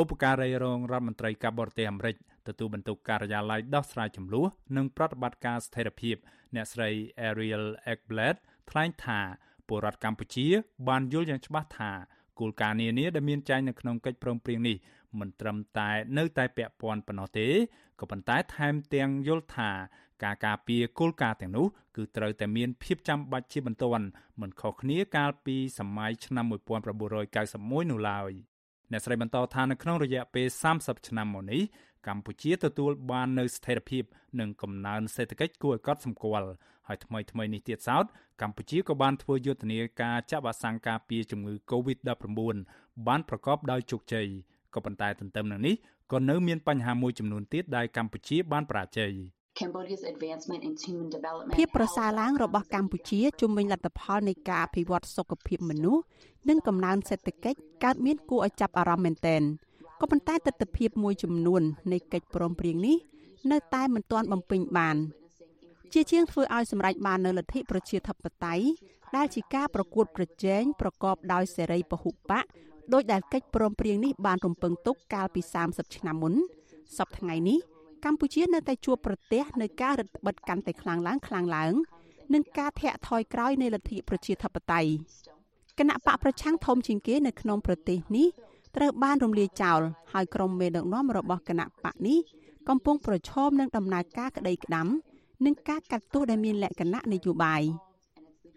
[0.00, 2.16] ឧបការីរងរដ្ឋមន្ត្រីការបរទេសអាមេរិក
[2.48, 6.16] ទទួលបន្ទុកការិយាល័យដោះស្រាយចំនួននិងប្រតិបត្តិការស្ថិរភាព
[6.54, 6.88] អ្នកស្រី
[7.28, 8.36] Ariel Ekblad
[8.70, 9.20] ថ្លែងថា
[9.68, 10.46] ពពលរដ្ឋកម្ពុជា
[10.88, 11.90] បានយល់យ៉ាងច្បាស់ថា
[12.38, 14.76] គោលការណ៍នានាដែលមានចែងនៅក្នុងកិច្ចព្រមព្រៀងនេះ
[15.20, 17.48] មិនត្រឹមតែនៅតែពាក់ព័ន្ធប៉ុណ្ណោះទេ
[18.00, 19.70] ក៏ប៉ុន្តែថែមទាំងយល់ថា
[20.24, 21.66] ការការពារគោលការណ៍ទាំងនោះ
[21.96, 24.06] គឺត្រូវតែមានភាពចាំបាច់ជាបន្ទាន់
[24.40, 26.44] មិនខុសគ្នាកាលពីសម័យឆ្នាំ
[27.12, 28.32] 1991នោះឡើយ
[28.90, 30.46] អ្នកស្រីបន្តថានៅក្នុងរយៈពេល
[30.78, 31.62] 30ឆ្នាំមកនេះ
[32.08, 34.04] កម្ពុជាទទួលបាននូវស្ថិរភាព
[34.40, 36.48] និងកំណើនសេដ្ឋកិច្ចគួរឲ្យកត់សម្គាល់
[36.88, 38.04] ហើយថ្មីថ្មីនេះទៀតសោត
[38.42, 42.56] កម្ពុជាក៏បានធ្វើយុទ្ធនាការចាក់វ៉ាក់សាំងការពារជំងឺ Covid-19
[43.06, 44.26] បានប្រកបដោយជោគជ័យ
[44.74, 45.74] ក៏ប៉ុន្តែទន្ទឹមនឹងនេះ
[46.12, 49.12] ក៏នៅមានបញ្ហាមួយចំនួនទៀតដែលកម្ពុជាបានបរាជ័យ
[49.60, 56.02] Cambodia's advancement in human development ភាពប្រសើរឡើងរបស់កម្ពុជាជំវិញលទ្ធផលនៃការអភិវឌ្ឍសុខភាពមនុស្ស
[56.48, 59.42] និងកំណើនសេដ្ឋកិច្ចកើតមានគួរឲ្យចាប់អារម្មណ៍មែនទែន
[60.02, 62.96] ក៏ប៉ុន្តែទស្សនវិជ្ជាមួយចំនួននៃកិច្ចព្រមព្រៀងនេះ
[63.52, 64.96] នៅតែមិនទាន់បំពេញបាន
[65.92, 68.64] ជាជាងធ្វើឲ្យសម្រេចបាននូវលទ្ធិប្រជាធិបតេយ្យ
[69.16, 72.44] ដែលជាការប្រកួតប្រជែងប្រកបដោយសេរីពហុបក
[72.92, 76.34] ដោយដែលកិច្ចព្រមព្រៀងនេះបានរំពឹងទុកកាលពី30ឆ្នាំមុន
[76.98, 77.58] សប្តាហ៍ថ្ងៃនេះ
[78.04, 81.74] កម្ពុជានៅតែជួបប្រទះនៅការរឹតបន្តឹងកាន់តែខ្លាំងឡើងខ្លាំងឡើង
[82.34, 84.90] និងការធាក់ថយក្រោយនៃលទ្ធិប្រជាធិបតេយ្យ
[85.78, 88.28] គណៈបកប្រឆាំងធំជាងគេនៅក្នុងប្រទេសនេះ
[88.76, 89.80] ត្រូវបានរំលាយចោល
[90.12, 92.18] ហើយក្រុមមេដឹកនាំរបស់គណៈបកនេះ
[92.68, 94.86] កំពុងប្រឈមនឹងដំណើរការក្តីក្តាំ
[95.46, 97.62] និងការកាត់ទោសដែលមានលក្ខណៈនយោបាយ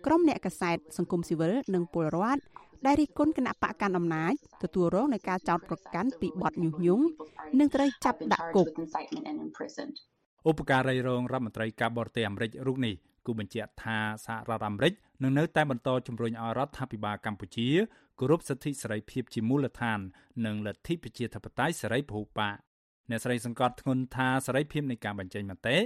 [0.05, 2.41] ក្រុមអ្នកកសែតសង្គមស៊ីវិលនិងពលរដ្ឋ
[2.85, 7.03] ដែលរិះគន់គណៈបកកាន់អំណាចទទួលរងនឹងការចោទប្រកាន់ពីបទញុះញង់
[7.59, 8.67] និងត្រូវចាប់ដាក់គុក
[10.49, 12.95] ឧបការីរងរដ្ឋមន្ត្រីការបរទេសអាមេរិករូបនេះ
[13.25, 14.93] គូបញ្ជាក់ថាសហរដ្ឋអាមេរិក
[15.23, 17.69] នឹងនៅតែបន្តជំរុញឲ្យរដ្ឋាភិបាលកម្ពុជា
[18.19, 19.99] គោរពសិទ្ធិសេរីភាពជាមូលដ្ឋាន
[20.45, 22.55] និងលទ្ធិប្រជាធិបតេយ្យសេរីពហុបក
[23.09, 25.77] អ្នកស្រីសង្កត់ធ្ងន់ថាសេរីភាពនៃការបញ្ចេញមតិ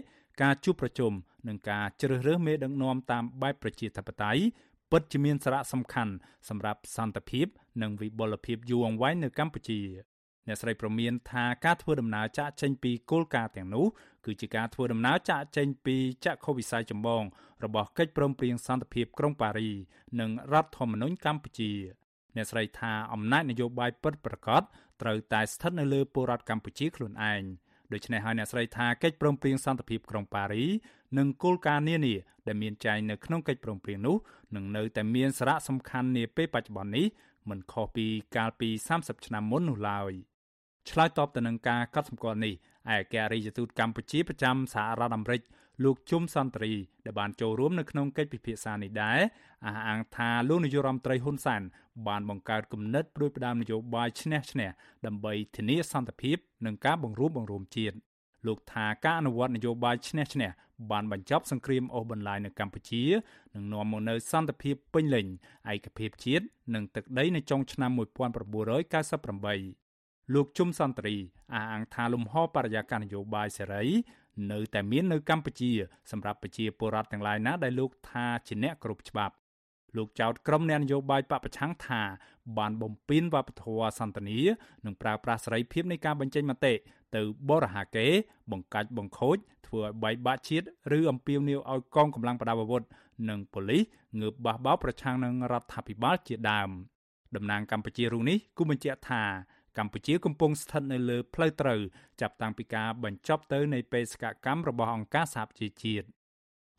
[0.41, 1.11] ការជួបប្រជុំ
[1.47, 4.41] និងការជ្រើសរើសមេដឹកនាំតាមបែបប្រជាធិបតេយ្យ
[4.91, 6.13] ពិតជាមានសារៈសំខាន់
[6.49, 7.47] សម្រាប់សន្តិភាព
[7.81, 9.81] និងវិបុលភាពយូរអង្វែងនៅកម្ពុជា
[10.47, 13.85] អ្នកស្រីប្រមានថាការធ្វើដំណើរចាកចេញពីគោលការណ៍ទាំងនោះ
[14.25, 17.23] គឺជាការធ្វើដំណើរចាកចេញពីចក្ខុវិស័យចម្បង
[17.63, 19.69] របស់កិច្ចព្រមព្រៀងសន្តិភាពក្រុងប៉ារី
[20.19, 21.71] និងរដ្ឋធម្មនុញ្ញកម្ពុជា
[22.39, 24.61] អ្នកស្រីថាអំណាចនយោបាយពិតប្រាកដ
[25.01, 27.43] ត្រូវតែស្ថិតនៅលើពលរដ្ឋកម្ពុជាខ្លួនឯង
[27.93, 30.65] ដូច្នេះហើយអ្នកស្រីថាកិច្ចព្រមព្រៀងសន្តិភាពក្រុងប៉ារី
[31.17, 32.15] និងគោលការណ៍នានា
[32.47, 34.15] ដែលមានចែងនៅក្នុងកិច្ចព្រមព្រៀងនោះ
[34.55, 37.07] នឹងនៅតែមានសារៈសំខាន់នាពេលបច្ចុប្បន្ននេះ
[37.49, 38.69] មិនខុសពីកាលពី
[38.99, 40.11] 30ឆ្នាំមុននោះឡើយ
[40.89, 42.57] ឆ្លើយតបទៅនឹងការកត់សម្គាល់នេះឯក
[42.89, 45.41] អគ្គរដ្ឋទូតកម្ពុជាប្រចាំសហរដ្ឋអាមេរិក
[45.83, 46.73] លោកជុំសន្តិរី
[47.05, 49.19] ដែលបានចូលរួមនៅក្នុងកិច្ចពិភាក្សានេះដែរ
[49.65, 51.61] អះអាងថាលោកនាយករដ្ឋមន្ត្រីហ៊ុនសែន
[52.07, 54.69] បានបង្កើតគំនិតព្រួយផ្ដើមនយោបាយឈ្នះឈ្នះ
[55.05, 57.95] ដើម្បីធានាសន្តិភាពនិងការបង្រួបបង្រួមជាតិ
[58.47, 60.49] លោកថាការអនុវត្តនយោបាយឈ្នះឈ្នះ
[60.91, 63.03] បានបញ្ចប់សង្គ្រាមអូសបន្លាយនៅកម្ពុជា
[63.55, 65.25] និងនាំមកនូវសន្តិភាពពេញលេញ
[65.73, 69.89] ឯកភាពជាតិនិងទឹកដីនៅចុងឆ្នាំ1998
[70.33, 71.15] លោកជុំសន្តិរី
[71.53, 73.83] អះអាងថាលំហបរិយាកាសនយោបាយសេរី
[74.51, 75.71] នៅតែមាននៅកម្ពុជា
[76.11, 79.33] សម្រាប់ប្រជាពលរដ្ឋទាំងឡាយណាដែលលោកថាជាអ្នកគ្រប់ច្បាប់
[79.97, 82.01] លោកចោទក្រុមអ្នកនយោបាយបពប្រឆាំងថា
[82.57, 84.39] បានបំពេញវប្បធម៌សន្តានា
[84.85, 86.73] និងប្រើប្រាស់សេរីភាពនៃការបញ្ចេញមតិ
[87.15, 88.07] ទៅបរិហាកេ
[88.51, 89.37] បង្កាច់បង្ខូច
[89.67, 90.65] ធ្វើឲ្យបែកបាក់ជាតិ
[90.97, 92.83] ឬអំពាវនាវឲ្យកងកម្លាំងប្រដាប់អាវុធ
[93.29, 93.83] និងប៉ូលីស
[94.19, 96.69] ងើបបះបោប្រឆាំងនឹងរដ្ឋាភិបាលជាដើម
[97.35, 99.23] តំណាងកម្ពុជារូបនេះគូបញ្ជាក់ថា
[99.79, 101.79] កម្ពុជាកំពុងស្ថិតនៅលើផ្លូវត្រូវ
[102.21, 106.07] ចាប់តាំងពីការបញ្ចប់ទៅនៃបេសកកម្មរបស់អង្គការសហប្រជាជាតិ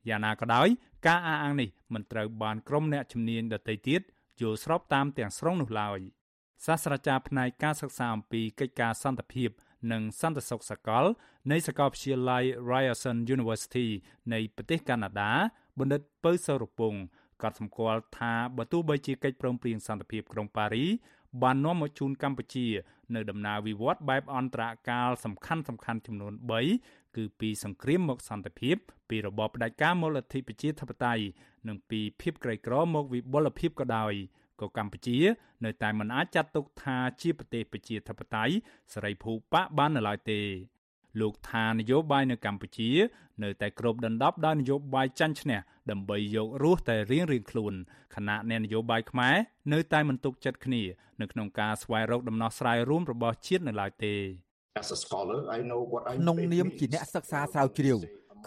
[0.08, 0.68] យ៉ាងណាក៏ដោយ
[1.06, 4.00] ការអះអាងនេះមិនត្រូវបានក្រុមអ្នកជំនាញដទៃទៀត
[4.40, 5.98] យល់ស្របតាមទាំងស្រុងនោះឡើយ
[6.66, 9.50] សាស្ត្រាចារ្យផ្នែកការសិក្សាអំពីកិច្ចការសន្តិភាព
[9.92, 11.04] និងសន្តិសុខសកល
[11.50, 13.86] នៃសាកលវិទ្យាល័យ Ryerson University
[14.32, 15.32] នៃប្រទេសកាណាដា
[15.78, 16.94] បណ្ឌិតពៅសរពង
[17.42, 20.84] ក៏សម្គាល់ថាបើទោះបីជាកិច្ចព្រមព្រៀងសន្តិភាពក្រុងប៉ារី
[21.42, 22.66] បាននាំមកជូនកម្ពុជា
[23.14, 26.32] នៅដំណើរវិវត្តបែបអន្តរកាលសំខាន់សំខាន់ចំនួន
[26.74, 28.76] 3គឺពីសង្គ្រាមមកសន្តិភាព
[29.10, 31.24] ពីរបបផ្ដាច់ការមកលទ្ធិប្រជាធិបតេយ្យ
[31.68, 34.12] និងពីភាពក្រីក្រមកវិបុលភាពក៏ដោយ
[34.60, 35.18] ក៏កម្ពុជា
[35.64, 38.54] នៅតែមិនអាចចាត់ទុកថាជាប្រទេសប្រជាធិបតេយ្យ
[38.92, 40.40] សេរីភូប៉ាបាននៅឡើយទេ
[41.20, 42.90] លោកថានយោបាយនៅកម្ពុជា
[43.42, 45.58] នៅតែគ្របដណ្ដប់ដោយនយោបាយចាញ់ឈ្នះ
[45.90, 47.74] ដើម្បីយករស់តែរៀងរៀងខ្លួន
[48.14, 49.34] ខណៈអ្នកនយោបាយខ្មែរ
[49.72, 50.82] នៅតែមិនទុកចិត្តគ្នា
[51.20, 54.14] នៅក្នុងការស្វែងរកដំណោះស្រាយរួមរបស់ជាតិនៅឡើយទេ
[56.20, 57.98] ក្នុងនាមជាអ្នកសិក្សាស្រាវជ្រាវ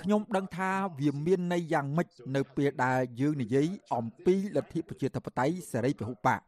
[0.02, 6.42] ខ្ញុំដឹងថាវាមានន័យយ៉ាងម៉េចនៅពេលដែលយើងនិយាយអំពីលទ្ធិប្រជាធិបតេយ្យសេរីពហុបក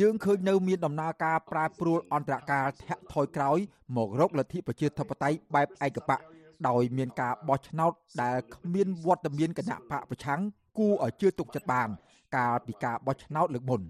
[0.00, 3.58] យើងឃើញនៅមានដំណើរការប្រែប្រួលអន្តរកាលធាក់ថយក្រោយ
[3.96, 6.20] មករកលទ្ធិប្រជាធិបតេយ្យបែបឯកបក
[6.68, 10.40] ដោយមានការបោះឆ្នោតដែលគ្មានវត្តមានគណៈបកប្រឆាំង
[10.78, 11.88] គួរឲ្យជឿទុកចិត្តបាន
[12.36, 13.80] កាលពីការបោះឆ្នោតលើកមុន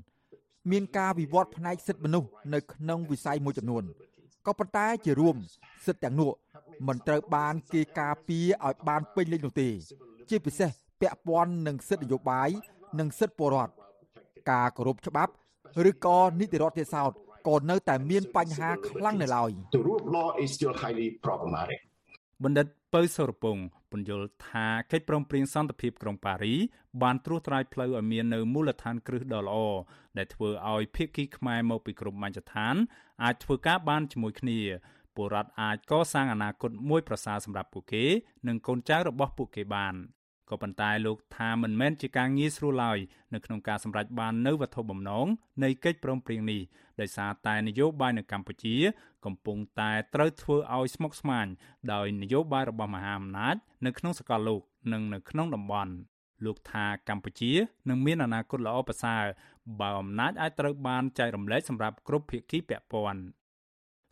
[0.71, 3.85] មានការវិវត្តផ្នែកសិទ្ធិមនុស្សនៅក្នុងវិស័យមួយចំនួន
[4.47, 5.37] ក៏ប៉ុន្តែជារួម
[5.87, 6.31] សិទ្ធិទាំងនោះ
[6.89, 9.69] មិនត្រូវបានគេការពារឲ្យបានពេញលេញនោះទេ
[10.31, 12.49] ជាពិសេសពាក់ព័ន្ធនឹងសិទ្ធិនយោបាយ
[12.99, 13.73] និងសិទ្ធិពលរដ្ឋ
[14.51, 15.33] ការគោរពច្បាប់
[15.91, 17.13] ឬក៏នីតិរដ្ឋទេសោត
[17.49, 21.79] ក៏នៅតែមានបញ្ហាខ្លាំងនៅឡើយ The rule of law is still highly problematic
[22.45, 23.57] បណ្ឌិតពៅសុរពង
[23.93, 26.55] ពន្យល់ថាកិច្ចព្រមព្រៀងសន្តិភាពក្រុងប៉ារី
[27.03, 29.57] បានត្រួសត្រាយផ្លូវឲ្យមាននៅមូលដ្ឋានគ្រឹះដ៏ល្អ
[30.19, 32.75] ដែលធ្វើឲ្យភាគីខ្មែរមកពីគ្រប់មជ្ឈដ្ឋាន
[33.25, 34.59] អាចធ្វើការបានជាមួយគ្នា
[35.17, 38.05] ពលរដ្ឋអាចកសាងអនាគតមួយប្រសើរសម្រាប់ពួកគេ
[38.49, 39.95] និងកូនចៅរបស់ពួកគេបាន
[40.53, 42.99] ក៏ប៉ុន្តែលោកថាមិនមែនជាការងាយស្រួលឡើយ
[43.35, 45.27] នៅក្នុងការសម្រេចបាននូវវត្ថុបំណង
[45.65, 46.61] នៃកិច្ចព្រមព្រៀងនេះ
[47.01, 48.75] ដោយសារតែនយោបាយនៅកម្ពុជា
[49.25, 51.47] កំពុងតែត្រូវធ្វើឲ្យស្មុគស្មាញ
[51.93, 55.93] ដោយនយោបាយរបស់មហាអំណាចនៅក្នុងសកលលោក និងនៅក្នុងតំបន់
[56.45, 57.53] លោកថាកម្ពុជា
[57.89, 59.25] នឹងមានអនាគតល្អប្រសើរ
[59.81, 63.23] បើអំណាចអាចត្រូវបានចែករំលែកសម្រាប់គ្រប់ភាគីពាក់ព័ន្ធ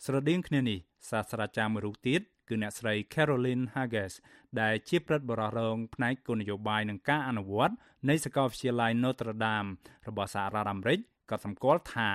[0.05, 0.79] ស្រដៀងគ្នានេះ
[1.11, 2.21] សាស្ត្រាចារ្យមួយរូបទៀត
[2.51, 4.13] គឺអ្នកស្រី Caroline Hages
[4.61, 7.75] ដែលជាប្រិទ្ធបរិះរងផ្នែកគោលនយោបាយនិងការអនុវត្ត
[8.09, 9.69] នៃសាកលវិទ្យាល័យ Notre Dame
[10.09, 10.99] របស់សហរដ្ឋអាមេរិក
[11.31, 12.11] ក៏សម្គាល់ថា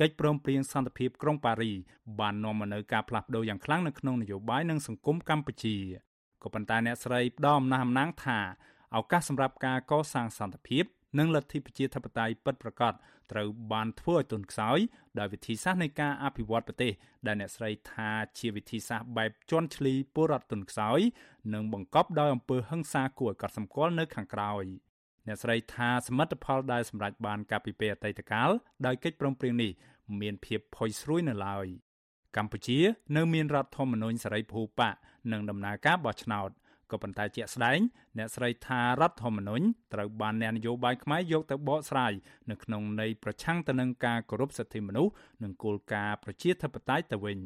[0.00, 1.72] កិច្ចព្រមព្រៀងសន្តិភាពក្រុងប៉ារី
[2.20, 5.76] បាននាំមកនូវការផ្លាស់ប្ដូរយ៉ាងខ្លាំងនៅក្នុងនយោបាយនិងសង្គមកម្ពុជា
[6.42, 8.38] ក៏ប៉ុន្តែអ្នកស្រីផ្ដល់អំណះអំណាងថា
[8.96, 10.84] ឱកាសសម្រាប់ការកសាងសន្តិភាព
[11.18, 12.92] និងលទ្ធិប្រជាធិបតេយ្យពិតប្រាកដ
[13.32, 14.78] ត្រូវបានធ្វើឲ្យទន់ខ្សោយ
[15.18, 16.92] ដោយវិធីសាស្ត្រនៃការអភិវឌ្ឍប្រទេស
[17.26, 21.00] ដែលអ្នកស្រីថាជាវិធីសាស្ត្របែបជន់ឈ្លីពលរដ្ឋទន់ខ្សោយ
[21.54, 24.64] និងបង្កប់ដោយអំពើហិង្សាគួរឲ្យកត់សម្គាល់នៅខាងក្រោយ
[25.26, 28.50] អ្នកស្រីថាសមិទ្ធផលដែលសម្រេចបានកាលពីពេលអតីតកាល
[28.86, 29.70] ដោយកិច្ចព្រមព្រៀងនេះ
[30.20, 31.66] មានភាពផុយស្រួយនៅឡើយ
[32.36, 32.78] កម្ពុជា
[33.16, 34.90] នៅមានរដ្ឋធម្មនុញ្ញសេរីភូប៉ា
[35.32, 36.50] និងដំណើរការបោះឆ្នោត
[36.92, 37.78] ក៏ប៉ុន្តែជាក់ស្ដែង
[38.18, 39.64] អ្នកស្រីថារដ្ឋធម្មនុញ្ញ
[39.94, 42.12] ត្រូវបានអ្នកនយោបាយខ្មែរយកទៅបកស្រាយ
[42.50, 45.12] នៅក្នុងន័យប្រឆាំងទៅនឹងការគោរពសិទ្ធិមនុស្ស
[45.42, 47.38] និងគោលការណ៍ប្រជាធិបតេយ្យទៅវិញ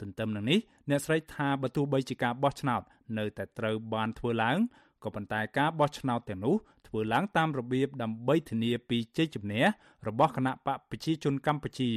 [0.00, 0.58] ទន្ទឹមនឹងនេះ
[0.90, 2.82] អ្នកស្រីថាបើទោះបីជាការបោះឆ្នោត
[3.18, 4.58] នៅតែត្រូវបានធ្វើឡើង
[5.04, 9.64] ក៏ប៉ុន្តែការបោះឆ្នោតទាំងនោះធ្វើឡើងតាមរបៀបដើម្បីធានាពីជ័យជំនះ
[10.08, 11.90] របស់គណៈបកប្រជាជនកម្ពុជា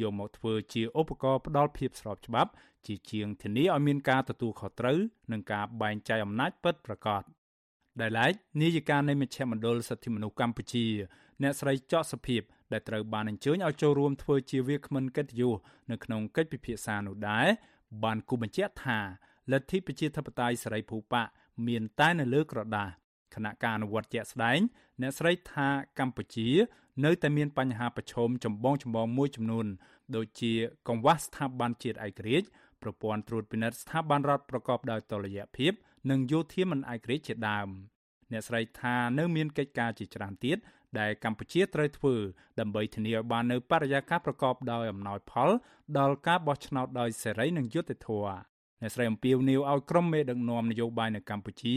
[0.00, 2.50] យកមកធ្វើជាឧបករណ៍ផ្ដល់ភាពស្របច្បាប់
[2.86, 4.98] ជាជាងធានាឲ្យមានការទទួលខុសត្រូវ
[5.32, 7.22] និងការបែងចែកអំណាចពិតប្រាកដ
[8.00, 8.32] ដែលឡែក
[8.62, 10.86] នាយិកានៃមជ្ឈមណ្ឌលសិទ្ធិមនុស្សកម្ពុជា
[11.42, 12.42] អ្នកស្រីចော့សុភាព
[12.72, 15.56] ដែលត្រូវបានអញ្ជើញឲ្យចូលរួមធ្វើជាវាគ្មិនកិត្តិយស
[15.90, 17.46] នៅក្នុងកិច្ចពិភាក្សានោះដែរ
[18.04, 18.98] បានគូបញ្ជាក់ថា
[19.52, 21.22] លទ្ធិប្រជាធិបតេយ្យសេរីភូប៉ា
[21.66, 22.88] មានតែនៅលើក្រដាស
[23.34, 24.58] គណៈការអនុវត្តជាក់ស្ដែង
[25.02, 26.48] អ្នកស្រីថាកម្ពុជា
[27.04, 29.66] នៅតែមានបញ្ហាប្រឈមចម្បងចម្បងមួយចំនួន
[30.16, 30.52] ដូចជា
[30.88, 32.48] កង្វះស្ថាប័នជាតិឯករាជ្យ
[32.82, 35.72] ប្រព័ន្ធត្រួតពិនិត្យស្ថាប័នរដ្ឋប្រកបដោយតុល្យភាព
[36.10, 37.68] និងយោធាមិនឯករាជ្យជាដើម
[38.32, 40.58] អ្នកស្រីថានៅមានកិច្ចការជាច្រើនទៀត
[41.00, 42.14] ដែលកម្ពុជាត្រូវធ្វើ
[42.60, 45.50] ដើម្បីធានាឲ្យបាននូវបរិយាកាសប្រកបដោយអំណោយផល
[45.98, 48.38] ដល់ការបោះឆ្នោតដោយសេរីនិងយុត្តិធម៌
[48.80, 51.76] អ្នកស្រីអំពាវនាវឲ្យក្រុមមេដឹកនាំនយោបាយនៅកម្ពុជា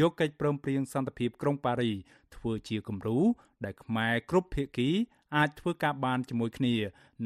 [0.00, 1.92] យកកិច្ចព្រមព្រៀងសន្តិភាពក្រុងប៉ារី
[2.36, 3.18] ធ្វើជាគំរូ
[3.64, 4.90] ដែលខ្មែរគ្រប់ភាគី
[5.36, 6.74] អាចធ្វើការបានជាមួយគ្នា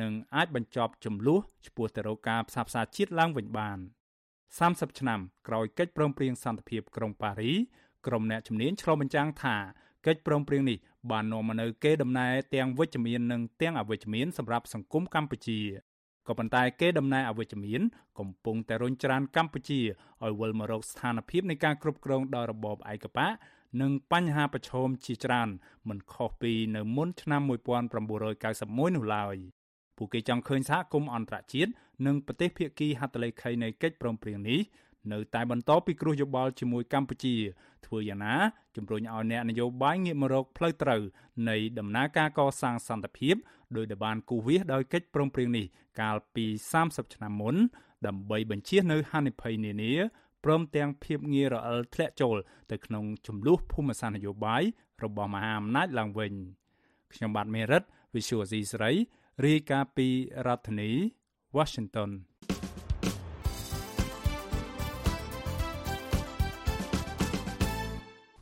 [0.00, 3.78] និងអាចបញ្ចប់ចំនួនឆ្ពោះទៅរកការផ្សះផ្សាជាតិឡើងវិញបាន
[4.38, 7.52] 30ឆ្នាំក្រោយកិច្ចព្រមព្រៀងសន្តិភាពក្រុងប៉ារី
[8.06, 9.56] ក្រុមអ្នកជំនាញឆ្លុះបញ្ចាំងថា
[10.06, 10.78] កិច្ចព្រមព្រៀងនេះ
[11.10, 15.60] បាននាំមកនូវកេរដំណែលទាំងវិជ្ជមាននិងទាំងអវិជ្ជមានសម្រាប់សង្គមកម្ពុជា
[16.28, 17.80] ក៏ប៉ុន្តែគេដំណើរអវិជ្ជមាន
[18.18, 19.80] កំពុងតែរុញច្រានកម្ពុជា
[20.24, 23.32] ឲ្យវិលមករកស្ថានភាពនៃការគ្រប់គ្រងដោយរបបឯកបក
[23.80, 25.48] និងបញ្ហាប្រឈមជាច្រើន
[25.88, 29.36] មិនខុសពីនៅមុនឆ្នាំ1991នោះឡើយ
[29.96, 31.70] ពួកគេចង់ឃើញសហគមន៍អន្តរជាតិ
[32.06, 34.60] និងប្រទេសភាគីហត្ថលេខីនៃកិច្ចព្រមព្រៀងនេះ
[35.12, 37.34] នៅតែបន្តពិគ្រោះយោបល់ជាមួយកម្ពុជា
[37.86, 38.34] ធ្វើយ៉ាងណា
[38.76, 41.02] ជំរុញឲ្យអ្នកនយោបាយងាកមករកផ្លូវត្រូវ
[41.48, 43.36] នៃដំណើរការកសាងសន្តិភាព
[43.76, 45.66] ដោយដែលបានគូសវាសដោយកិច្ចព្រមព្រៀងនេះ
[46.00, 46.46] កាលពី
[46.80, 47.56] 30ឆ្នាំមុន
[48.06, 49.92] ដើម្បីបញ្ជៀសនៅហានិភ័យនានា
[50.44, 52.36] ព្រមទាំងភាពងាយរអិលធ្លាក់ចូល
[52.70, 54.62] ទៅក្នុងចំនួនភូមិសាស្ត្រនយោបាយ
[55.04, 56.32] របស់មហាអំណាចឡើងវិញ
[57.12, 57.82] ខ្ញុំបាទមេរិត
[58.14, 58.90] Visual C ស្រី
[59.46, 60.08] រាយការណ៍ពី
[60.46, 60.90] រដ្ឋធានី
[61.56, 62.10] Washington